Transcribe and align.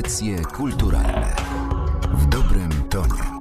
Audycje 0.00 0.36
kulturalne 0.56 1.26
w 2.12 2.26
dobrym 2.28 2.70
tonie. 2.90 3.40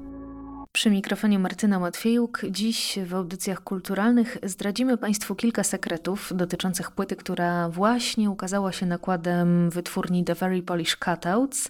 Przy 0.72 0.90
mikrofonie 0.90 1.40
Martyna 1.40 1.80
Matwiejuk. 1.80 2.42
Dziś 2.52 3.00
w 3.06 3.16
audycjach 3.16 3.64
kulturalnych 3.64 4.38
zdradzimy 4.44 4.98
Państwu 4.98 5.36
kilka 5.36 5.64
sekretów 5.64 6.32
dotyczących 6.36 6.92
płyty, 6.92 7.16
która 7.16 7.70
właśnie 7.70 8.30
ukazała 8.30 8.72
się 8.72 8.86
nakładem 8.86 9.70
wytwórni 9.70 10.24
The 10.24 10.36
Very 10.36 10.62
Polish 10.62 10.96
Cutouts. 10.96 11.70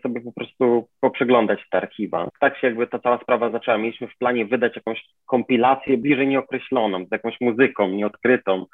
sobie 0.01 0.21
po 0.21 0.31
prostu 0.31 0.87
poprzeglądać 1.01 1.59
te 1.71 1.77
archiwa. 1.77 2.29
Tak 2.39 2.57
się 2.57 2.67
jakby 2.67 2.87
ta 2.87 2.99
cała 2.99 3.17
sprawa 3.17 3.49
zaczęła. 3.49 3.77
Mieliśmy 3.77 4.07
w 4.07 4.17
planie 4.17 4.45
wydać 4.45 4.75
jakąś 4.75 5.05
kompilację 5.25 5.97
bliżej 5.97 6.27
nieokreśloną, 6.27 7.05
z 7.05 7.11
jakąś 7.11 7.41
muzyką 7.41 7.87
nieodkrytą, 7.87 8.65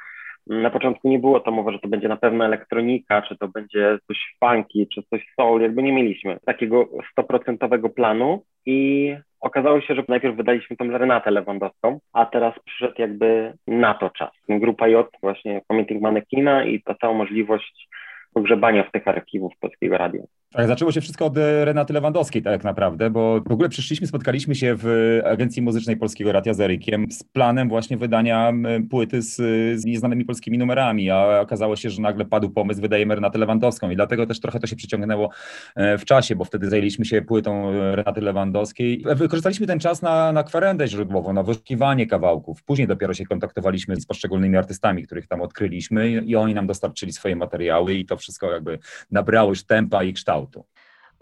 na 0.48 0.70
początku 0.70 1.10
nie 1.10 1.20
było 1.20 1.40
to 1.40 1.52
mowy, 1.52 1.72
że 1.72 1.80
to 1.80 1.88
będzie 1.88 2.08
na 2.08 2.18
pewno 2.18 2.46
elektronika, 2.46 3.22
czy 3.22 3.38
to 3.38 3.48
będzie 3.48 3.98
coś 4.08 4.36
funky, 4.40 4.88
czy 4.94 5.04
coś 5.10 5.34
soul, 5.36 5.62
jakby 5.62 5.84
nie 5.84 5.94
mieliśmy 5.94 6.38
takiego 6.46 6.88
stoprocentowego 7.12 7.90
planu 7.90 8.44
i 8.66 9.16
okazało 9.40 9.82
się, 9.82 9.96
że 9.96 10.04
najpierw 10.08 10.36
wydaliśmy 10.36 10.78
tą 10.78 10.98
Renatę 10.98 11.32
Lewandowską, 11.32 12.00
a 12.14 12.26
teraz 12.26 12.54
przyszedł 12.66 12.96
jakby 12.98 13.54
na 13.68 13.94
to 13.94 14.10
czas. 14.10 14.32
Grupa 14.50 14.88
J, 14.88 15.10
właśnie 15.22 15.62
Pamiętnik 15.68 16.02
Manekina 16.02 16.66
i 16.66 16.82
ta 16.82 16.96
cała 16.96 17.14
możliwość 17.14 17.88
pogrzebania 18.34 18.84
w 18.84 18.92
tych 18.92 19.08
archiwów 19.08 19.54
Polskiego 19.60 19.98
Radia. 19.98 20.24
Tak, 20.56 20.68
zaczęło 20.68 20.92
się 20.92 21.02
wszystko 21.02 21.26
od 21.26 21.38
e, 21.38 21.66
Renaty 21.66 21.94
Lewandowskiej 21.94 22.42
tak 22.42 22.64
naprawdę, 22.64 23.10
bo 23.10 23.42
w 23.42 23.52
ogóle 23.52 23.70
przyszliśmy, 23.70 24.08
spotkaliśmy 24.08 24.56
się 24.56 24.76
w 24.78 25.20
Agencji 25.26 25.62
Muzycznej 25.62 25.98
Polskiego 25.98 26.32
Radia 26.32 26.54
z 26.54 26.60
Erykiem 26.60 27.12
z 27.12 27.24
planem 27.24 27.70
właśnie 27.70 27.98
wydania 27.98 28.54
płyty 28.90 29.22
z, 29.22 29.36
z 29.80 29.86
nieznanymi 29.86 30.26
polskimi 30.26 30.58
numerami, 30.58 31.12
a 31.12 31.40
okazało 31.42 31.76
się, 31.76 31.90
że 31.90 32.02
nagle 32.02 32.26
padł 32.26 32.50
pomysł, 32.50 32.82
wydajemy 32.82 33.16
Renatę 33.16 33.40
Lewandowską 33.40 33.90
i 33.90 33.96
dlatego 33.96 34.28
też 34.28 34.40
trochę 34.40 34.60
to 34.60 34.68
się 34.68 34.76
przyciągnęło 34.76 35.30
e, 35.76 35.98
w 35.98 36.06
czasie, 36.06 36.36
bo 36.36 36.46
wtedy 36.46 36.70
zajęliśmy 36.70 37.06
się 37.06 37.22
płytą 37.22 37.72
Renaty 37.96 38.22
Lewandowskiej. 38.22 39.04
Wykorzystaliśmy 39.16 39.68
ten 39.68 39.80
czas 39.80 40.02
na, 40.02 40.32
na 40.32 40.44
kwerendę 40.44 40.88
źródłową, 40.88 41.34
na 41.34 41.44
wyszukiwanie 41.44 42.08
kawałków. 42.08 42.64
Później 42.64 42.88
dopiero 42.88 43.14
się 43.14 43.26
kontaktowaliśmy 43.26 43.96
z 43.96 44.06
poszczególnymi 44.06 44.58
artystami, 44.58 45.04
których 45.04 45.28
tam 45.28 45.42
odkryliśmy 45.42 46.10
i 46.12 46.36
oni 46.36 46.54
nam 46.54 46.68
dostarczyli 46.68 47.14
swoje 47.14 47.36
materiały 47.36 47.94
i 47.94 48.06
to 48.06 48.18
wszystko 48.18 48.52
jakby 48.52 48.80
nabrało 49.12 49.50
już 49.50 49.64
tempa 49.64 50.04
i 50.04 50.14
kształtu. 50.14 50.45
auto. 50.46 50.68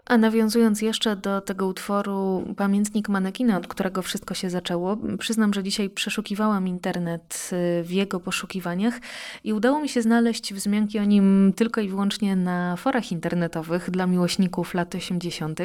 A 0.05 0.17
nawiązując 0.17 0.81
jeszcze 0.81 1.15
do 1.15 1.41
tego 1.41 1.67
utworu 1.67 2.43
Pamiętnik 2.57 3.09
Manekina, 3.09 3.57
od 3.57 3.67
którego 3.67 4.01
wszystko 4.01 4.33
się 4.33 4.49
zaczęło, 4.49 4.97
przyznam, 5.19 5.53
że 5.53 5.63
dzisiaj 5.63 5.89
przeszukiwałam 5.89 6.67
internet 6.67 7.49
y, 7.79 7.83
w 7.83 7.91
jego 7.91 8.19
poszukiwaniach 8.19 8.99
i 9.43 9.53
udało 9.53 9.79
mi 9.79 9.89
się 9.89 10.01
znaleźć 10.01 10.53
wzmianki 10.53 10.99
o 10.99 11.03
nim 11.03 11.53
tylko 11.55 11.81
i 11.81 11.89
wyłącznie 11.89 12.35
na 12.35 12.75
forach 12.75 13.11
internetowych 13.11 13.91
dla 13.91 14.07
miłośników 14.07 14.73
lat 14.73 14.95
80. 14.95 15.59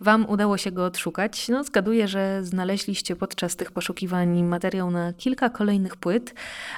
Wam 0.00 0.26
udało 0.28 0.56
się 0.56 0.72
go 0.72 0.84
odszukać. 0.84 1.48
No, 1.48 1.64
zgaduję, 1.64 2.08
że 2.08 2.44
znaleźliście 2.44 3.16
podczas 3.16 3.56
tych 3.56 3.72
poszukiwań 3.72 4.42
materiał 4.42 4.90
na 4.90 5.12
kilka 5.12 5.50
kolejnych 5.50 5.96
płyt, 5.96 6.34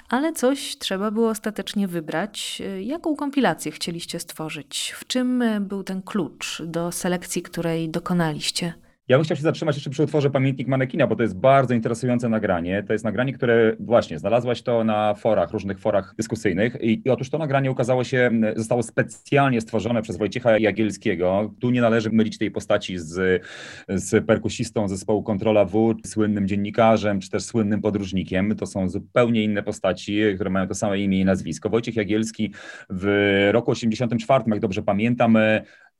ale 0.08 0.32
coś 0.32 0.78
trzeba 0.78 1.10
było 1.10 1.30
ostatecznie 1.30 1.88
wybrać. 1.88 2.62
Jaką 2.80 3.16
kompilację 3.16 3.72
chcieliście 3.72 4.20
stworzyć? 4.20 4.94
W 4.96 5.06
czym 5.06 5.44
był 5.60 5.82
ten 5.82 6.02
klucz 6.02 6.62
do 6.66 6.92
selekcji, 6.96 7.42
której 7.42 7.88
dokonaliście? 7.88 8.72
Ja 9.08 9.16
bym 9.16 9.24
chciał 9.24 9.36
się 9.36 9.42
zatrzymać 9.42 9.76
jeszcze 9.76 9.90
przy 9.90 10.02
utworze 10.02 10.30
Pamiętnik 10.30 10.68
Manekina, 10.68 11.06
bo 11.06 11.16
to 11.16 11.22
jest 11.22 11.36
bardzo 11.36 11.74
interesujące 11.74 12.28
nagranie. 12.28 12.82
To 12.82 12.92
jest 12.92 13.04
nagranie, 13.04 13.32
które 13.32 13.76
właśnie 13.80 14.18
znalazłaś 14.18 14.62
to 14.62 14.84
na 14.84 15.14
forach, 15.14 15.50
różnych 15.50 15.78
forach 15.78 16.14
dyskusyjnych 16.16 16.76
i, 16.80 17.02
i 17.04 17.10
otóż 17.10 17.30
to 17.30 17.38
nagranie 17.38 17.70
ukazało 17.70 18.04
się, 18.04 18.30
zostało 18.56 18.82
specjalnie 18.82 19.60
stworzone 19.60 20.02
przez 20.02 20.16
Wojciecha 20.16 20.58
Jagielskiego. 20.58 21.54
Tu 21.60 21.70
nie 21.70 21.80
należy 21.80 22.10
mylić 22.10 22.38
tej 22.38 22.50
postaci 22.50 22.98
z, 22.98 23.42
z 23.88 24.26
perkusistą 24.26 24.88
zespołu 24.88 25.22
Kontrola 25.22 25.64
W, 25.64 25.94
słynnym 26.06 26.48
dziennikarzem, 26.48 27.20
czy 27.20 27.30
też 27.30 27.44
słynnym 27.44 27.80
podróżnikiem. 27.80 28.56
To 28.56 28.66
są 28.66 28.88
zupełnie 28.88 29.44
inne 29.44 29.62
postaci, 29.62 30.22
które 30.34 30.50
mają 30.50 30.68
to 30.68 30.74
same 30.74 30.98
imię 30.98 31.20
i 31.20 31.24
nazwisko. 31.24 31.70
Wojciech 31.70 31.96
Jagielski 31.96 32.52
w 32.90 33.48
roku 33.52 33.70
84, 33.70 34.44
jak 34.46 34.60
dobrze 34.60 34.82
pamiętam, 34.82 35.38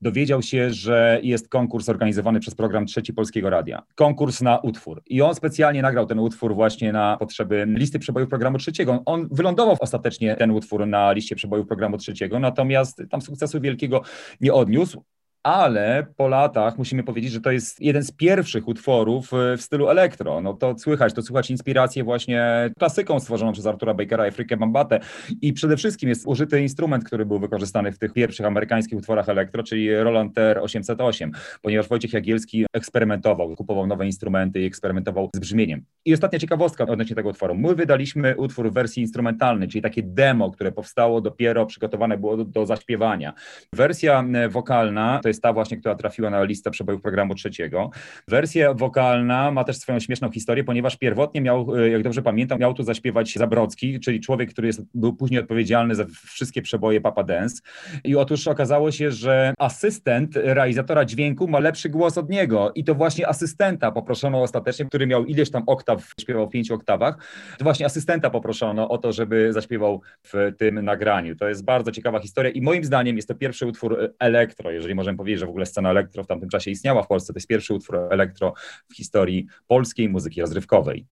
dowiedział 0.01 0.43
się, 0.43 0.71
że 0.71 1.21
jest 1.23 1.49
konkurs 1.49 1.89
organizowany 1.89 2.41
przez 2.41 2.55
program 2.55 2.87
Trzeci 2.87 3.15
Polskiego 3.15 3.51
Radia. 3.51 3.83
Konkurs 3.95 4.41
na 4.41 4.59
utwór. 4.59 5.03
I 5.07 5.23
on 5.23 5.35
specjalnie 5.35 5.83
nagrał 5.83 6.07
ten 6.07 6.19
utwór 6.19 6.55
właśnie 6.55 6.93
na 6.93 7.17
potrzeby 7.17 7.65
listy 7.69 7.99
przebojów 7.99 8.29
programu 8.29 8.59
trzeciego. 8.59 9.03
On 9.07 9.29
wylądował 9.31 9.77
ostatecznie 9.81 10.37
ten 10.37 10.51
utwór 10.51 10.87
na 10.87 11.13
liście 11.13 11.37
przebojów 11.37 11.67
programu 11.67 11.99
trzeciego, 11.99 12.39
natomiast 12.39 13.03
tam 13.11 13.23
sukcesu 13.23 13.61
wielkiego 13.61 14.03
nie 14.41 14.53
odniósł 14.53 15.05
ale 15.47 16.07
po 16.17 16.29
latach 16.29 16.79
musimy 16.79 17.03
powiedzieć, 17.03 17.33
że 17.33 17.41
to 17.41 17.51
jest 17.51 17.81
jeden 17.81 18.03
z 18.03 18.13
pierwszych 18.13 18.69
utworów 18.69 19.35
e, 19.35 19.57
w 19.57 19.63
stylu 19.63 19.89
elektro. 19.89 20.41
No 20.41 20.55
to 20.55 20.79
słychać, 20.79 21.15
to 21.15 21.23
słychać 21.23 21.51
inspirację 21.51 22.05
właśnie 22.05 22.71
klasyką 22.79 23.21
stworzoną 23.21 23.53
przez 23.53 23.67
Artura 23.67 23.95
Bakera 23.95 24.29
i 24.29 24.31
Frikę 24.31 24.57
Bambatę 24.57 25.01
i 25.43 25.53
przede 25.53 25.77
wszystkim 25.77 26.09
jest 26.09 26.27
użyty 26.27 26.63
instrument, 26.63 27.05
który 27.05 27.27
był 27.27 27.39
wykorzystany 27.39 27.93
w 27.93 27.99
tych 27.99 28.13
pierwszych 28.13 28.47
amerykańskich 28.47 28.99
utworach 28.99 29.29
elektro, 29.29 29.63
czyli 29.63 29.97
Roland 29.97 30.35
TR 30.35 30.59
808, 30.59 31.33
ponieważ 31.63 31.89
Wojciech 31.89 32.13
Jagielski 32.13 32.67
eksperymentował, 32.73 33.57
kupował 33.57 33.87
nowe 33.87 34.07
instrumenty 34.07 34.61
i 34.61 34.65
eksperymentował 34.65 35.31
z 35.35 35.39
brzmieniem. 35.39 35.85
I 36.05 36.15
ostatnia 36.15 36.39
ciekawostka 36.39 36.85
odnośnie 36.85 37.17
tego 37.17 37.29
utworu. 37.29 37.55
My 37.55 37.75
wydaliśmy 37.75 38.37
utwór 38.37 38.71
w 38.71 38.75
wersji 38.75 39.03
instrumentalnej, 39.03 39.69
czyli 39.69 39.83
takie 39.83 40.03
demo, 40.03 40.51
które 40.51 40.73
powstało 40.73 41.21
dopiero, 41.21 41.67
przygotowane 41.67 42.19
było 42.19 42.37
do, 42.37 42.45
do 42.45 42.67
zaśpiewania. 42.67 43.33
Wersja 43.73 44.25
e, 44.35 44.49
wokalna 44.49 45.21
to 45.23 45.29
jest 45.29 45.36
jest 45.37 45.43
ta 45.43 45.53
właśnie, 45.53 45.77
która 45.77 45.95
trafiła 45.95 46.31
na 46.31 46.43
listę 46.43 46.71
przebojów 46.71 47.03
programu 47.03 47.35
trzeciego. 47.35 47.91
Wersja 48.29 48.75
wokalna 48.75 49.51
ma 49.51 49.65
też 49.65 49.77
swoją 49.77 50.01
śmieszną 50.01 50.31
historię, 50.31 50.65
ponieważ 50.65 50.97
pierwotnie 50.97 51.41
miał, 51.41 51.77
e, 51.77 51.91
jak 51.91 52.03
dobrze 52.03 52.23
pamiętam, 52.23 52.59
miał 52.59 52.75
tu 52.75 52.83
zaśpiewać 52.83 53.35
Zabrocki, 53.35 54.01
czyli 54.01 54.21
człowiek, 54.21 54.51
który 54.51 54.67
jest, 54.67 54.83
był 54.95 55.17
później 55.17 55.41
odpowiedzialny 55.41 55.95
za 55.95 56.05
wszystkie 56.27 56.63
przeboje 56.63 57.01
Papa 57.01 57.23
Dance. 57.23 57.63
I 58.05 58.17
otóż 58.17 58.49
okazało 58.49 58.91
się, 58.91 59.11
że 59.11 59.55
asystent 59.59 60.37
realizatora 60.37 61.05
dźwięku 61.05 61.49
ma 61.49 61.59
lepszy 61.59 61.89
głos 61.89 62.19
od 62.19 62.31
niego 62.31 62.73
i 62.75 62.85
to 62.85 62.95
właśnie 62.95 63.29
asystenta 63.29 63.93
poproszono 63.93 64.43
ostatecznie, 64.43 64.87
który 64.87 65.07
miał 65.07 65.25
ileś 65.25 65.51
tam 65.51 65.63
oktaw, 65.67 66.13
śpiewał 66.21 66.47
w 66.47 66.51
pięciu 66.51 66.75
oktawach, 66.75 67.19
to 67.59 67.65
właśnie 67.65 67.87
asystenta 67.87 68.31
poproszono 68.31 68.89
o 68.89 68.99
to, 68.99 69.13
żeby 69.13 69.53
zaśpiewał 69.53 70.01
w 70.23 70.53
tym 70.59 70.85
nagraniu. 70.85 71.37
To 71.37 71.49
jest 71.49 71.65
bardzo 71.65 71.93
ciekawa 71.93 72.21
historia 72.21 72.51
i 72.51 72.61
moim 72.61 72.85
zdaniem 72.85 73.17
jest 73.17 73.29
to 73.29 73.35
pierwszy 73.35 73.67
utwór 73.67 74.15
elektro, 74.19 74.71
jeżeli 74.71 74.95
możemy 74.95 75.16
powiedzieć 75.17 75.41
że 75.41 75.47
w 75.47 75.49
ogóle 75.49 75.67
scena 75.67 75.91
elektro 75.91 76.25
w 76.25 76.27
tamtym 76.27 76.49
czasie 76.49 76.71
istniała 76.71 77.03
w 77.03 77.07
Polsce. 77.07 77.33
To 77.33 77.37
jest 77.37 77.49
pierwszy 77.49 77.75
utwór 77.75 77.97
elektro 78.11 78.55
w 78.89 78.97
historii 78.97 79.47
polskiej 79.67 80.09
muzyki 80.09 80.41
rozrywkowej. 80.41 81.07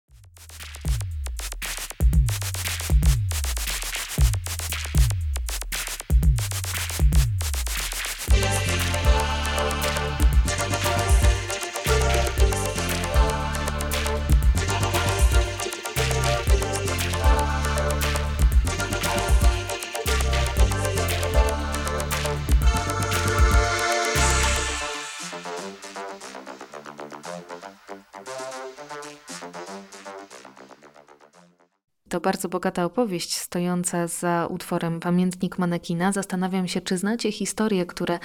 Bardzo 32.20 32.48
bogata 32.48 32.84
opowieść 32.84 33.36
stojąca 33.36 34.06
za 34.06 34.46
utworem 34.50 35.00
Pamiętnik 35.00 35.58
Manekina. 35.58 36.12
Zastanawiam 36.12 36.68
się, 36.68 36.80
czy 36.80 36.98
znacie 36.98 37.32
historie, 37.32 37.86
które 37.86 38.18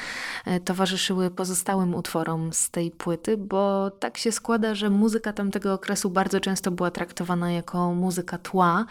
e, 0.46 0.60
towarzyszyły 0.60 1.32
pozostałym 1.32 1.96
utworom 1.96 2.54
z 2.54 2.70
tej 2.70 2.92
płyty, 2.92 3.38
bo 3.38 3.92
tak 3.92 4.18
się 4.18 4.32
składa, 4.32 4.76
że 4.76 4.90
muzyka 4.90 5.34
tamtego 5.34 5.74
okresu 5.74 6.10
bardzo 6.10 6.40
często 6.40 6.72
była 6.72 6.92
traktowana 6.92 7.52
jako 7.52 7.94
muzyka 7.94 8.38
tła, 8.38 8.86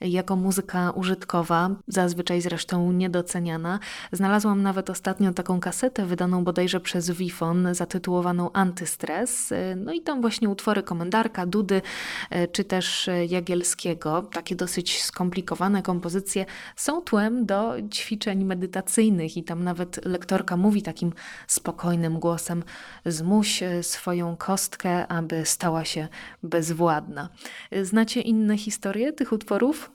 jako 0.00 0.36
muzyka 0.36 0.90
użytkowa, 0.90 1.70
zazwyczaj 1.88 2.40
zresztą 2.40 2.92
niedoceniana. 2.92 3.78
Znalazłam 4.12 4.62
nawet 4.62 4.90
ostatnio 4.90 5.32
taką 5.32 5.60
kasetę 5.60 6.06
wydaną 6.06 6.44
bodajże 6.44 6.80
przez 6.80 7.10
Wifon, 7.10 7.74
zatytułowaną 7.74 8.52
Antystres. 8.52 9.52
E, 9.52 9.76
no 9.76 9.92
i 9.92 10.00
tam 10.00 10.20
właśnie 10.20 10.48
utwory 10.48 10.82
Komendarka, 10.82 11.46
Dudy, 11.46 11.82
e, 12.30 12.48
czy 12.48 12.64
też 12.64 13.10
Jagielskiego, 13.28 14.22
takie 14.46 14.56
dosyć 14.56 15.02
skomplikowane 15.02 15.82
kompozycje, 15.82 16.44
są 16.76 17.02
tłem 17.02 17.46
do 17.46 17.74
ćwiczeń 17.94 18.44
medytacyjnych 18.44 19.36
i 19.36 19.44
tam 19.44 19.64
nawet 19.64 20.06
lektorka 20.06 20.56
mówi 20.56 20.82
takim 20.82 21.12
spokojnym 21.46 22.18
głosem: 22.18 22.62
Zmuś 23.04 23.62
swoją 23.82 24.36
kostkę, 24.36 25.06
aby 25.08 25.44
stała 25.44 25.84
się 25.84 26.08
bezwładna. 26.42 27.28
Znacie 27.72 28.20
inne 28.20 28.56
historie 28.56 29.12
tych 29.12 29.32
utworów? 29.32 29.90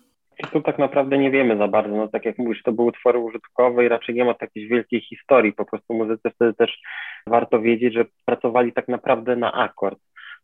Tu 0.52 0.62
tak 0.62 0.80
naprawdę 0.80 1.18
nie 1.18 1.32
wiemy 1.32 1.58
za 1.58 1.68
bardzo. 1.68 1.96
No 1.96 2.08
tak 2.08 2.26
jak 2.26 2.38
mówisz, 2.38 2.64
to 2.64 2.72
były 2.72 2.88
utwory 2.88 3.20
użytkowe 3.20 3.86
i 3.86 3.90
raczej 3.90 4.16
nie 4.16 4.26
ma 4.26 4.34
takiej 4.34 4.68
wielkiej 4.68 5.02
historii. 5.02 5.54
Po 5.54 5.66
prostu 5.66 5.94
muzyce 5.94 6.32
wtedy 6.32 6.54
też 6.54 6.82
warto 7.28 7.62
wiedzieć, 7.62 7.94
że 7.94 8.06
pracowali 8.26 8.74
tak 8.74 8.88
naprawdę 8.88 9.36
na 9.36 9.52
akord 9.54 10.00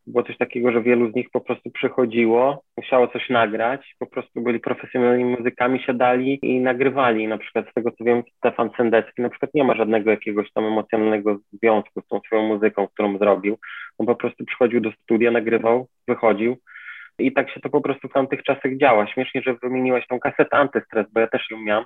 było 0.08 0.24
coś 0.24 0.38
takiego, 0.38 0.72
że 0.72 0.82
wielu 0.82 1.12
z 1.12 1.16
nich 1.16 1.30
po 1.32 1.42
prostu 1.42 1.72
przychodziło, 1.72 2.64
musiało 2.78 3.08
coś 3.08 3.30
nagrać, 3.30 3.96
po 4.00 4.06
prostu 4.06 4.42
byli 4.42 4.60
profesjonalnymi 4.60 5.36
muzykami, 5.38 5.80
siadali 5.80 6.40
i 6.42 6.60
nagrywali. 6.60 7.28
Na 7.28 7.38
przykład 7.38 7.70
z 7.72 7.74
tego 7.74 7.92
co 7.92 8.04
wiem, 8.04 8.24
Stefan 8.38 8.70
Sendecki 8.78 9.22
na 9.22 9.30
przykład 9.30 9.54
nie 9.54 9.64
ma 9.64 9.76
żadnego 9.76 10.12
jakiegoś 10.12 10.52
tam 10.52 10.66
emocjonalnego 10.66 11.38
związku 11.54 12.02
z 12.02 12.08
tą 12.08 12.20
swoją 12.20 12.48
muzyką, 12.48 12.88
którą 12.88 13.18
zrobił. 13.18 13.58
On 13.98 14.08
po 14.08 14.16
prostu 14.16 14.46
przychodził 14.46 14.82
do 14.82 14.92
studia, 14.92 15.32
nagrywał, 15.32 15.88
wychodził. 16.08 16.58
I 17.20 17.32
tak 17.34 17.52
się 17.52 17.60
to 17.60 17.70
po 17.70 17.82
prostu 17.82 18.08
w 18.08 18.14
tamtych 18.14 18.44
czasach 18.44 18.78
działa. 18.78 19.08
Śmiesznie, 19.08 19.42
że 19.42 19.54
wymieniłaś 19.54 20.08
tą 20.08 20.20
kasetę 20.20 20.58
Antystres, 20.58 21.06
bo 21.14 21.20
ja 21.20 21.28
też 21.28 21.52
ją 21.52 21.58
miałam. 21.58 21.86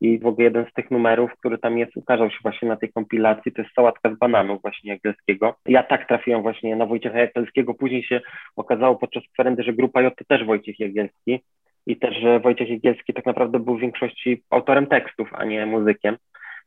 I 0.00 0.18
w 0.18 0.26
ogóle 0.26 0.44
jeden 0.44 0.66
z 0.70 0.72
tych 0.72 0.90
numerów, 0.90 1.30
który 1.38 1.58
tam 1.58 1.78
jest, 1.78 1.96
ukazał 1.96 2.30
się 2.30 2.38
właśnie 2.42 2.68
na 2.68 2.76
tej 2.76 2.92
kompilacji, 2.92 3.52
to 3.52 3.62
jest 3.62 3.74
sałatka 3.74 4.14
z 4.14 4.18
bananów 4.18 4.62
właśnie 4.62 4.92
Jagielskiego. 4.92 5.54
Ja 5.66 5.82
tak 5.82 6.08
trafiłem 6.08 6.42
właśnie 6.42 6.76
na 6.76 6.86
Wojciecha 6.86 7.18
Jagielskiego, 7.18 7.74
później 7.74 8.02
się 8.02 8.20
okazało 8.56 8.96
podczas 8.96 9.22
kwerendy, 9.32 9.62
że 9.62 9.72
grupa 9.72 10.02
J 10.02 10.14
to 10.16 10.24
też 10.24 10.44
Wojciech 10.44 10.80
Jagielski 10.80 11.40
i 11.86 11.96
też, 11.96 12.16
że 12.16 12.40
Wojciech 12.40 12.68
Jagielski 12.68 13.14
tak 13.14 13.26
naprawdę 13.26 13.60
był 13.60 13.76
w 13.76 13.80
większości 13.80 14.42
autorem 14.50 14.86
tekstów, 14.86 15.28
a 15.32 15.44
nie 15.44 15.66
muzykiem. 15.66 16.16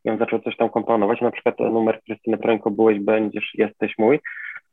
I 0.05 0.09
on 0.09 0.17
zaczął 0.17 0.39
coś 0.39 0.57
tam 0.57 0.69
komponować, 0.69 1.21
na 1.21 1.31
przykład 1.31 1.59
numer 1.59 2.01
Krystyny 2.05 2.37
Prońko, 2.37 2.71
byłeś, 2.71 2.99
będziesz, 2.99 3.51
jesteś 3.53 3.93
mój, 3.97 4.19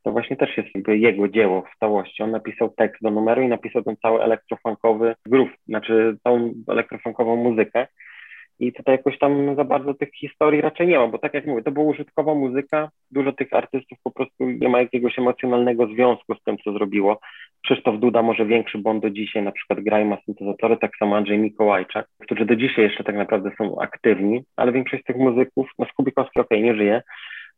to 0.02 0.12
właśnie 0.12 0.36
też 0.36 0.56
jest 0.56 0.68
jakby 0.74 0.98
jego 0.98 1.28
dzieło 1.28 1.62
w 1.62 1.78
całości. 1.78 2.22
On 2.22 2.30
napisał 2.30 2.70
tekst 2.70 3.02
do 3.02 3.10
numeru 3.10 3.42
i 3.42 3.48
napisał 3.48 3.82
ten 3.82 3.96
cały 3.96 4.22
elektrofunkowy 4.22 5.14
groove, 5.26 5.50
znaczy 5.66 6.16
tą 6.22 6.52
elektrofunkową 6.68 7.36
muzykę. 7.36 7.86
I 8.60 8.72
tutaj 8.72 8.96
jakoś 8.96 9.18
tam 9.18 9.56
za 9.56 9.64
bardzo 9.64 9.94
tych 9.94 10.14
historii 10.14 10.60
raczej 10.60 10.86
nie 10.86 10.98
ma, 10.98 11.08
bo 11.08 11.18
tak 11.18 11.34
jak 11.34 11.46
mówię, 11.46 11.62
to 11.62 11.70
była 11.70 11.86
użytkowa 11.86 12.34
muzyka, 12.34 12.90
dużo 13.10 13.32
tych 13.32 13.52
artystów 13.52 13.98
po 14.04 14.10
prostu 14.10 14.50
nie 14.50 14.68
ma 14.68 14.80
jakiegoś 14.80 15.18
emocjonalnego 15.18 15.86
związku 15.86 16.34
z 16.34 16.42
tym, 16.42 16.56
co 16.64 16.72
zrobiło. 16.72 17.20
Krzysztof 17.64 18.00
Duda 18.00 18.22
może 18.22 18.46
większy, 18.46 18.78
on 18.84 19.00
do 19.00 19.10
dzisiaj 19.10 19.42
na 19.42 19.52
przykład 19.52 19.80
gra 19.80 20.00
i 20.00 20.04
ma 20.04 20.16
syntezatory, 20.26 20.76
tak 20.76 20.96
samo 20.96 21.16
Andrzej 21.16 21.38
Mikołajczak, 21.38 22.06
którzy 22.18 22.44
do 22.44 22.56
dzisiaj 22.56 22.84
jeszcze 22.84 23.04
tak 23.04 23.16
naprawdę 23.16 23.50
są 23.58 23.80
aktywni, 23.80 24.42
ale 24.56 24.72
większość 24.72 25.04
tych 25.04 25.16
muzyków, 25.16 25.68
no 25.78 25.86
Skubikowski 25.86 26.40
okej, 26.40 26.58
okay, 26.58 26.70
nie 26.70 26.74
żyje, 26.74 27.02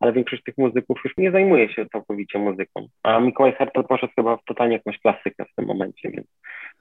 ale 0.00 0.12
większość 0.12 0.43
tych 0.43 0.58
muzyków 0.58 1.00
już 1.05 1.16
nie 1.16 1.31
zajmuje 1.31 1.72
się 1.72 1.87
całkowicie 1.87 2.38
muzyką. 2.38 2.87
A 3.02 3.20
Mikołaj 3.20 3.52
Hertel 3.52 3.84
poszedł 3.84 4.12
chyba 4.16 4.37
w 4.37 4.44
totalnie 4.44 4.76
jakąś 4.76 4.98
klasykę 4.98 5.44
w 5.44 5.55
tym 5.56 5.66
momencie, 5.66 6.10
więc 6.10 6.26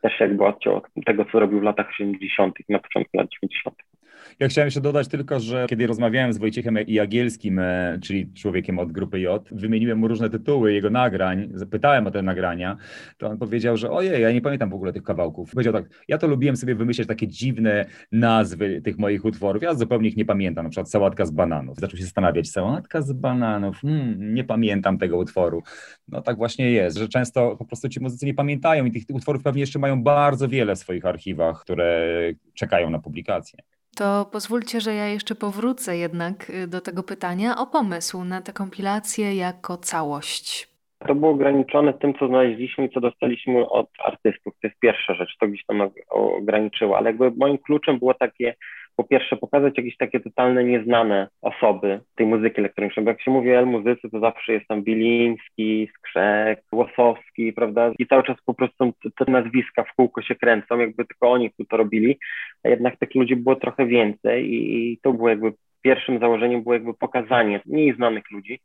też 0.01 0.19
jakby 0.19 0.45
odciął 0.45 0.75
od 0.75 1.05
tego, 1.05 1.25
co 1.31 1.39
robił 1.39 1.59
w 1.59 1.63
latach 1.63 1.89
80. 1.89 2.59
i 2.59 2.73
na 2.73 2.79
początku 2.79 3.17
lat 3.17 3.27
90. 3.41 3.90
Ja 4.39 4.47
chciałem 4.47 4.67
jeszcze 4.67 4.81
dodać 4.81 5.07
tylko, 5.07 5.39
że 5.39 5.65
kiedy 5.69 5.87
rozmawiałem 5.87 6.33
z 6.33 6.37
Wojciechem 6.37 6.77
Jagielskim, 6.87 7.59
e, 7.59 7.99
czyli 8.01 8.33
człowiekiem 8.33 8.79
od 8.79 8.91
grupy 8.91 9.19
J, 9.19 9.49
wymieniłem 9.51 9.97
mu 9.97 10.07
różne 10.07 10.29
tytuły 10.29 10.73
jego 10.73 10.89
nagrań, 10.89 11.49
zapytałem 11.53 12.07
o 12.07 12.11
te 12.11 12.21
nagrania, 12.21 12.77
to 13.17 13.27
on 13.27 13.37
powiedział, 13.37 13.77
że 13.77 13.91
ojej, 13.91 14.21
ja 14.21 14.31
nie 14.31 14.41
pamiętam 14.41 14.69
w 14.69 14.73
ogóle 14.73 14.93
tych 14.93 15.03
kawałków. 15.03 15.51
Powiedział 15.51 15.73
tak, 15.73 15.85
ja 16.07 16.17
to 16.17 16.27
lubiłem 16.27 16.57
sobie 16.57 16.75
wymyśleć 16.75 17.07
takie 17.07 17.27
dziwne 17.27 17.85
nazwy 18.11 18.81
tych 18.81 18.97
moich 18.97 19.25
utworów, 19.25 19.63
ja 19.63 19.75
zupełnie 19.75 20.09
ich 20.09 20.17
nie 20.17 20.25
pamiętam, 20.25 20.65
na 20.65 20.69
przykład 20.69 20.91
sałatka 20.91 21.25
z 21.25 21.31
bananów. 21.31 21.79
Zaczął 21.79 21.97
się 21.97 22.03
zastanawiać, 22.03 22.49
sałatka 22.49 23.01
z 23.01 23.13
bananów, 23.13 23.77
hmm, 23.81 24.33
nie 24.33 24.43
pamiętam 24.43 24.97
tego 24.97 25.17
utworu. 25.17 25.63
No 26.07 26.21
tak 26.21 26.37
właśnie 26.37 26.71
jest, 26.71 26.97
że 26.97 27.07
często 27.07 27.55
po 27.57 27.65
prostu 27.65 27.89
ci 27.89 27.99
muzycy 27.99 28.25
nie 28.25 28.33
pamiętają 28.33 28.85
i 28.85 28.91
tych 28.91 29.15
utworów 29.15 29.43
pewnie 29.43 29.61
jeszcze 29.61 29.79
mają 29.79 30.03
bardzo 30.03 30.47
wiele 30.47 30.75
w 30.75 30.79
swoich 30.79 31.05
archiwach, 31.05 31.61
które 31.61 32.11
czekają 32.53 32.89
na 32.89 32.99
publikację. 32.99 33.59
To 33.95 34.25
pozwólcie, 34.31 34.81
że 34.81 34.93
ja 34.93 35.07
jeszcze 35.07 35.35
powrócę 35.35 35.97
jednak 35.97 36.49
y, 36.49 36.67
do 36.67 36.81
tego 36.81 37.03
pytania 37.03 37.55
o 37.57 37.67
pomysł 37.67 38.23
na 38.23 38.41
tę 38.41 38.53
kompilację 38.53 39.35
jako 39.35 39.77
całość. 39.77 40.71
To 41.07 41.15
było 41.15 41.31
ograniczone 41.31 41.93
tym, 41.93 42.13
co 42.19 42.27
znaleźliśmy 42.27 42.85
i 42.85 42.89
co 42.89 43.01
dostaliśmy 43.01 43.69
od 43.69 43.89
artystów. 44.05 44.53
To 44.61 44.67
jest 44.67 44.79
pierwsza 44.79 45.13
rzecz, 45.13 45.37
to 45.39 45.47
gdzieś 45.47 45.65
tam 45.65 45.89
ograniczyło, 46.09 46.97
ale 46.97 47.09
jakby 47.09 47.31
moim 47.31 47.57
kluczem 47.57 47.99
było 47.99 48.13
takie 48.13 48.55
po 49.01 49.07
pierwsze 49.07 49.37
pokazać 49.37 49.77
jakieś 49.77 49.97
takie 49.97 50.19
totalne 50.19 50.63
nieznane 50.63 51.27
osoby 51.41 51.99
tej 52.15 52.25
muzyki 52.25 52.59
elektronicznej, 52.59 53.05
bo 53.05 53.11
jak 53.11 53.21
się 53.21 53.31
mówi 53.31 53.55
o 53.55 53.65
muzyce, 53.65 54.09
to 54.09 54.19
zawsze 54.19 54.53
jest 54.53 54.67
tam 54.67 54.83
Biliński, 54.83 55.89
Skrzek, 55.97 56.63
Łosowski, 56.71 57.53
prawda, 57.53 57.91
i 57.99 58.07
cały 58.07 58.23
czas 58.23 58.37
po 58.45 58.53
prostu 58.53 58.93
te 59.17 59.31
nazwiska 59.31 59.83
w 59.83 59.95
kółko 59.95 60.21
się 60.21 60.35
kręcą, 60.35 60.79
jakby 60.79 61.05
tylko 61.05 61.31
oni 61.31 61.51
to 61.69 61.77
robili, 61.77 62.19
a 62.63 62.69
jednak 62.69 62.97
tych 62.97 63.15
ludzi 63.15 63.35
było 63.35 63.55
trochę 63.55 63.85
więcej 63.85 64.53
i, 64.53 64.91
i 64.93 64.97
to 64.97 65.13
było 65.13 65.29
jakby 65.29 65.53
pierwszym 65.81 66.19
założeniem 66.19 66.63
było 66.63 66.73
jakby 66.73 66.93
pokazanie 66.93 67.61
mniej 67.65 67.95
znanych 67.95 68.31
ludzi, 68.31 68.59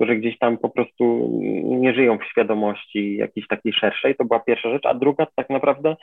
którzy 0.00 0.16
gdzieś 0.16 0.38
tam 0.38 0.58
po 0.58 0.68
prostu 0.68 1.30
nie 1.64 1.94
żyją 1.94 2.18
w 2.18 2.24
świadomości 2.24 3.16
jakiejś 3.16 3.46
takiej 3.46 3.72
szerszej. 3.72 4.16
To 4.16 4.24
była 4.24 4.40
pierwsza 4.40 4.70
rzecz. 4.70 4.86
A 4.86 4.94
druga 4.94 5.26
tak 5.36 5.50
naprawdę 5.50 5.96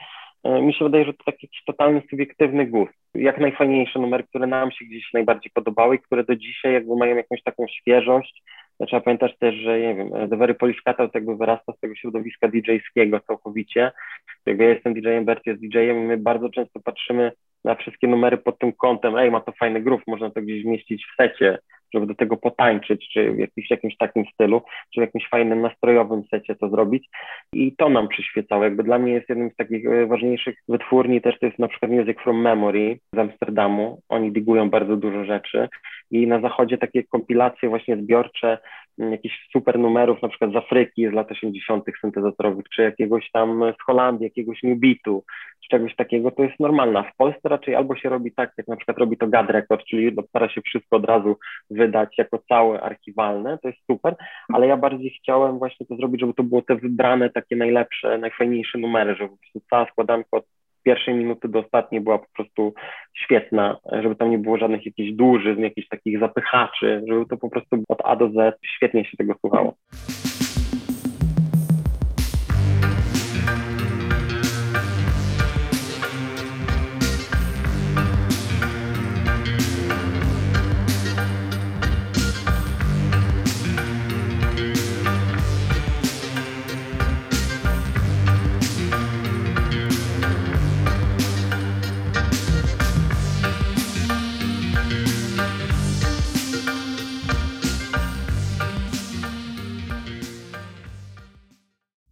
e, 0.43 0.61
mi 0.61 0.73
się 0.73 0.85
wydaje, 0.85 1.05
że 1.05 1.13
to 1.13 1.23
taki 1.23 1.49
totalny 1.65 2.01
subiektywny 2.09 2.65
gust. 2.65 2.93
Jak 3.15 3.39
najfajniejsze 3.39 3.99
numery, 3.99 4.23
które 4.23 4.47
nam 4.47 4.71
się 4.71 4.85
gdzieś 4.85 5.13
najbardziej 5.13 5.51
podobały 5.53 5.95
i 5.95 5.99
które 5.99 6.23
do 6.23 6.35
dzisiaj 6.35 6.73
jakby 6.73 6.95
mają 6.95 7.15
jakąś 7.15 7.43
taką 7.43 7.65
świeżość. 7.67 8.43
Trzeba 8.87 9.01
pamiętać 9.01 9.37
też, 9.37 9.55
że 9.55 9.79
nie 9.79 9.95
wiem, 9.95 10.29
The 10.29 10.37
Very 10.37 10.53
Polish 10.53 10.81
Cattle 10.81 11.09
jakby 11.13 11.35
wyrasta 11.35 11.73
z 11.73 11.79
tego 11.79 11.95
środowiska 11.95 12.47
DJ-skiego 12.47 13.19
całkowicie. 13.19 13.91
Jakby 14.45 14.63
ja 14.63 14.69
jestem 14.69 14.93
DJ-em, 14.93 15.25
Bert 15.25 15.45
jest 15.45 15.61
DJ-em 15.61 15.97
my 15.97 16.17
bardzo 16.17 16.49
często 16.49 16.79
patrzymy 16.79 17.31
na 17.67 17.75
wszystkie 17.75 18.07
numery 18.07 18.37
pod 18.37 18.59
tym 18.59 18.73
kątem, 18.73 19.17
ej, 19.17 19.31
ma 19.31 19.41
to 19.41 19.51
fajny 19.51 19.81
groove, 19.81 20.07
można 20.07 20.29
to 20.29 20.41
gdzieś 20.41 20.63
zmieścić 20.63 21.05
w 21.05 21.15
secie, 21.15 21.57
żeby 21.93 22.05
do 22.05 22.15
tego 22.15 22.37
potańczyć, 22.37 23.09
czy 23.13 23.31
w 23.31 23.37
jakimś, 23.37 23.71
jakimś 23.71 23.97
takim 23.97 24.25
stylu, 24.33 24.61
czy 24.93 25.01
w 25.01 25.03
jakimś 25.03 25.29
fajnym, 25.29 25.61
nastrojowym 25.61 26.23
secie 26.31 26.55
to 26.55 26.69
zrobić. 26.69 27.09
I 27.53 27.75
to 27.75 27.89
nam 27.89 28.07
przyświecało. 28.07 28.63
Jakby 28.63 28.83
dla 28.83 28.99
mnie 28.99 29.13
jest 29.13 29.29
jednym 29.29 29.51
z 29.51 29.55
takich 29.55 29.85
e, 29.85 30.05
ważniejszych 30.05 30.55
wytwórni 30.67 31.21
też 31.21 31.39
to 31.39 31.45
jest 31.45 31.59
na 31.59 31.67
przykład 31.67 31.91
Music 31.91 32.17
from 32.23 32.41
Memory 32.41 32.99
z 33.13 33.17
Amsterdamu. 33.17 34.01
Oni 34.09 34.31
digują 34.31 34.69
bardzo 34.69 34.97
dużo 34.97 35.25
rzeczy 35.25 35.69
i 36.11 36.27
na 36.27 36.41
zachodzie 36.41 36.77
takie 36.77 37.03
kompilacje 37.03 37.69
właśnie 37.69 37.97
zbiorcze 37.97 38.57
jakichś 38.97 39.49
super 39.51 39.79
numerów, 39.79 40.21
na 40.21 40.29
przykład 40.29 40.51
z 40.51 40.55
Afryki 40.55 41.09
z 41.09 41.13
lat 41.13 41.31
80. 41.31 41.83
syntezatorowych, 42.01 42.65
czy 42.75 42.81
jakiegoś 42.81 43.31
tam 43.31 43.73
z 43.81 43.83
Holandii, 43.85 44.23
jakiegoś 44.23 44.63
New 44.63 44.79
Beatu, 44.79 45.23
czy 45.63 45.69
czegoś 45.69 45.95
takiego, 45.95 46.31
to 46.31 46.43
jest 46.43 46.59
normalna. 46.59 47.03
W 47.03 47.15
Polsce 47.15 47.49
raczej 47.49 47.75
albo 47.75 47.95
się 47.95 48.09
robi 48.09 48.31
tak, 48.31 48.51
jak 48.57 48.67
na 48.67 48.75
przykład 48.75 48.97
robi 48.97 49.17
to 49.17 49.27
GAD 49.27 49.49
Record, 49.49 49.85
czyli 49.85 50.15
stara 50.29 50.49
się 50.49 50.61
wszystko 50.61 50.97
od 50.97 51.05
razu 51.05 51.37
wydać 51.69 52.17
jako 52.17 52.39
całe 52.49 52.81
archiwalne, 52.81 53.57
to 53.57 53.67
jest 53.67 53.79
super, 53.91 54.15
ale 54.53 54.67
ja 54.67 54.77
bardziej 54.77 55.09
chciałem 55.09 55.59
właśnie 55.59 55.85
to 55.85 55.95
zrobić, 55.95 56.21
żeby 56.21 56.33
to 56.33 56.43
było 56.43 56.61
te 56.61 56.75
wybrane, 56.75 57.29
takie 57.29 57.55
najlepsze, 57.55 58.17
najfajniejsze 58.17 58.77
numery, 58.77 59.15
żeby 59.15 59.29
po 59.29 59.37
prostu 59.37 59.61
cała 59.69 59.85
składanka 59.91 60.27
od 60.31 60.45
pierwszej 60.87 61.13
minuty 61.13 61.47
do 61.47 61.59
ostatniej 61.59 62.01
była 62.01 62.17
po 62.19 62.27
prostu 62.33 62.73
świetna, 63.13 63.77
żeby 64.01 64.15
tam 64.15 64.31
nie 64.31 64.37
było 64.37 64.57
żadnych 64.57 64.85
jakichś 64.85 65.11
dłużyzn, 65.11 65.61
jakichś 65.61 65.87
takich 65.87 66.19
zapychaczy, 66.19 67.03
żeby 67.07 67.25
to 67.25 67.37
po 67.37 67.49
prostu 67.49 67.83
od 67.87 67.99
A 68.03 68.15
do 68.15 68.29
Z 68.29 68.59
świetnie 68.75 69.05
się 69.05 69.17
tego 69.17 69.33
słuchało. 69.39 69.73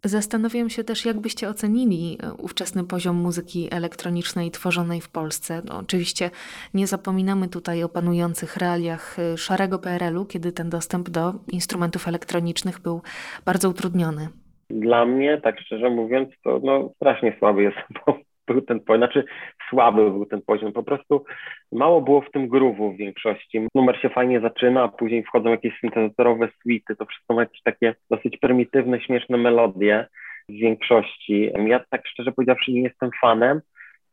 Zastanawiam 0.05 0.69
się 0.69 0.83
też, 0.83 1.05
jak 1.05 1.19
byście 1.19 1.49
ocenili 1.49 2.17
e, 2.23 2.33
ówczesny 2.33 2.83
poziom 2.83 3.15
muzyki 3.15 3.67
elektronicznej 3.71 4.51
tworzonej 4.51 5.01
w 5.01 5.09
Polsce. 5.09 5.61
No, 5.65 5.77
oczywiście 5.77 6.29
nie 6.73 6.87
zapominamy 6.87 7.47
tutaj 7.47 7.83
o 7.83 7.89
panujących 7.89 8.57
realiach 8.57 9.19
e, 9.19 9.37
szarego 9.37 9.79
PRL-u, 9.79 10.25
kiedy 10.25 10.51
ten 10.51 10.69
dostęp 10.69 11.09
do 11.09 11.33
instrumentów 11.51 12.07
elektronicznych 12.07 12.79
był 12.79 13.01
bardzo 13.45 13.69
utrudniony. 13.69 14.27
Dla 14.69 15.05
mnie, 15.05 15.41
tak 15.43 15.59
szczerze 15.59 15.89
mówiąc, 15.89 16.29
to 16.43 16.59
no, 16.63 16.89
strasznie 16.95 17.35
słaby 17.39 17.63
jest 17.63 17.77
był 18.47 18.61
ten 18.61 18.79
poziom, 18.79 18.99
znaczy 18.99 19.25
słaby 19.69 20.11
był 20.11 20.25
ten 20.25 20.41
poziom, 20.41 20.73
po 20.73 20.83
prostu 20.83 21.25
mało 21.71 22.01
było 22.01 22.21
w 22.21 22.31
tym 22.31 22.49
groove'u 22.49 22.93
w 22.93 22.97
większości. 22.97 23.67
Numer 23.75 24.01
się 24.01 24.09
fajnie 24.09 24.39
zaczyna, 24.39 24.83
a 24.83 24.87
później 24.87 25.23
wchodzą 25.23 25.49
jakieś 25.49 25.79
syntezatorowe 25.79 26.49
suity, 26.61 26.95
to 26.95 27.05
wszystko 27.05 27.33
ma 27.33 27.41
jakieś 27.41 27.61
takie 27.61 27.95
dosyć 28.09 28.37
prymitywne, 28.37 29.01
śmieszne 29.01 29.37
melodie 29.37 30.07
w 30.49 30.53
większości. 30.53 31.51
Ja 31.67 31.79
tak 31.89 32.07
szczerze 32.07 32.31
powiedziawszy 32.31 32.71
nie 32.71 32.81
jestem 32.81 33.09
fanem, 33.21 33.61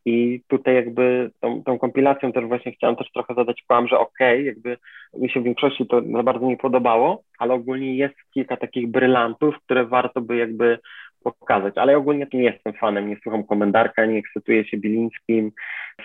i 0.05 0.41
tutaj 0.49 0.75
jakby 0.75 1.31
tą, 1.41 1.63
tą 1.63 1.79
kompilacją 1.79 2.33
też 2.33 2.45
właśnie 2.45 2.73
chciałem 2.73 2.97
też 2.97 3.11
trochę 3.15 3.35
zadać 3.35 3.63
kłam, 3.67 3.89
że 3.89 3.99
okej, 3.99 4.41
okay, 4.41 4.43
jakby 4.43 4.77
mi 5.19 5.31
się 5.31 5.41
w 5.41 5.45
większości 5.45 5.87
to 5.87 6.03
za 6.13 6.23
bardzo 6.23 6.47
nie 6.47 6.57
podobało, 6.57 7.23
ale 7.39 7.55
ogólnie 7.55 7.97
jest 7.97 8.15
kilka 8.35 8.57
takich 8.57 8.91
brylantów, 8.91 9.55
które 9.65 9.87
warto 9.87 10.21
by 10.21 10.37
jakby 10.37 10.79
pokazać, 11.23 11.79
ale 11.79 11.97
ogólnie 11.97 12.27
nie 12.33 12.43
jestem 12.43 12.73
fanem, 12.73 13.09
nie 13.09 13.17
słucham 13.23 13.45
komendarka, 13.45 14.07
nie 14.07 14.19
ekscytuję 14.19 14.65
się 14.65 14.77
Bilińskim, 14.77 15.53